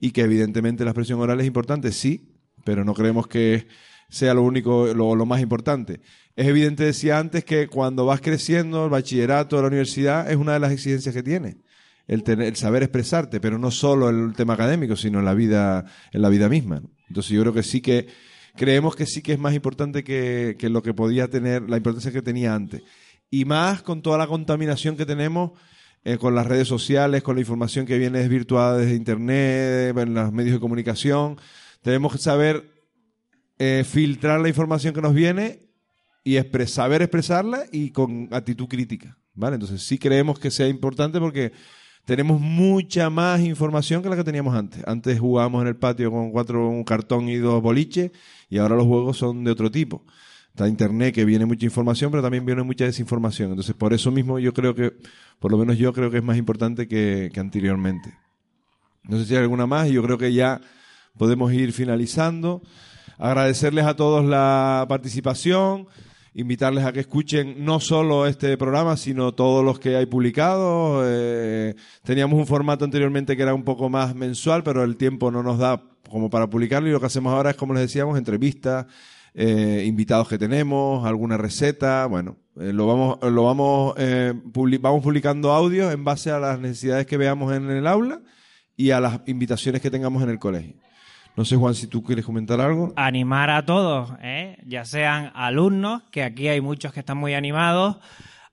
[0.01, 2.35] y que evidentemente la expresión oral es importante, sí,
[2.65, 3.67] pero no creemos que
[4.11, 6.01] sea lo único, lo, lo más importante.
[6.37, 10.61] Es evidente, decía antes, que cuando vas creciendo, el bachillerato, la universidad, es una de
[10.61, 11.59] las exigencias que tiene.
[12.07, 15.85] El, tener- el saber expresarte, pero no solo el tema académico, sino en la vida,
[16.13, 16.81] en la vida misma.
[17.09, 18.07] Entonces yo creo que sí que
[18.59, 22.13] creemos que sí que es más importante que, que lo que podía tener, la importancia
[22.13, 22.83] que tenía antes.
[23.31, 25.53] Y más con toda la contaminación que tenemos
[26.05, 30.33] eh, con las redes sociales, con la información que viene desvirtuada desde Internet, en los
[30.33, 31.37] medios de comunicación.
[31.83, 32.71] Tenemos que saber
[33.59, 35.69] eh, filtrar la información que nos viene
[36.25, 39.19] y saber expresarla y con actitud crítica.
[39.35, 39.55] ¿vale?
[39.55, 41.53] Entonces sí creemos que sea importante porque
[42.09, 44.83] tenemos mucha más información que la que teníamos antes.
[44.87, 48.13] Antes jugábamos en el patio con cuatro, un cartón y dos boliches
[48.49, 50.03] y ahora los juegos son de otro tipo.
[50.49, 53.51] Está internet que viene mucha información, pero también viene mucha desinformación.
[53.51, 54.95] Entonces, por eso mismo yo creo que,
[55.39, 58.17] por lo menos yo creo que es más importante que, que anteriormente.
[59.03, 60.63] No sé si hay alguna más y yo creo que ya
[61.19, 62.63] podemos ir finalizando.
[63.19, 65.89] Agradecerles a todos la participación,
[66.41, 71.05] invitarles a que escuchen no solo este programa, sino todos los que hay publicados.
[71.07, 71.75] Eh,
[72.05, 75.59] teníamos un formato anteriormente que era un poco más mensual, pero el tiempo no nos
[75.59, 78.87] da como para publicarlo y lo que hacemos ahora es, como les decíamos, entrevistas,
[79.35, 85.03] eh, invitados que tenemos, alguna receta, bueno, eh, lo vamos, lo vamos, eh, publi- vamos
[85.03, 88.21] publicando audios en base a las necesidades que veamos en el aula
[88.77, 90.77] y a las invitaciones que tengamos en el colegio.
[91.37, 92.93] No sé, Juan, si tú quieres comentar algo.
[92.97, 94.57] animar a todos, ¿eh?
[94.67, 97.97] ya sean alumnos, que aquí hay muchos que están muy animados,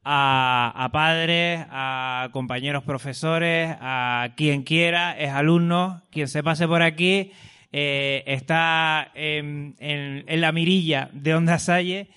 [0.04, 6.84] a, a padres, a compañeros profesores, a quien quiera, es alumno, quien se pase por
[6.84, 7.32] aquí,
[7.72, 12.08] eh, está en, en- la mirilla de Onda Salle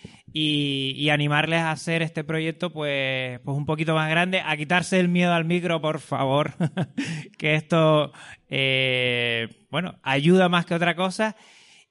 [0.41, 5.09] y, animarles a hacer este proyecto pues, pues un poquito más grande, a quitarse el
[5.09, 6.55] miedo al micro, por favor,
[7.39, 8.13] que esto,
[8.49, 11.35] eh, bueno, ayuda más que otra cosa.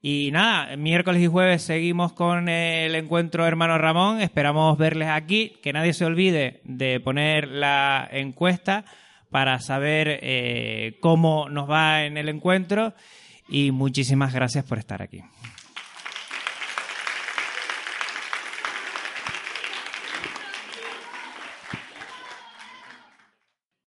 [0.01, 4.21] Y nada, miércoles y jueves seguimos con el encuentro Hermano Ramón.
[4.21, 5.57] Esperamos verles aquí.
[5.63, 8.85] Que nadie se olvide de poner la encuesta
[9.31, 12.93] para saber eh, cómo nos va en el encuentro.
[13.49, 15.23] Y muchísimas gracias por estar aquí.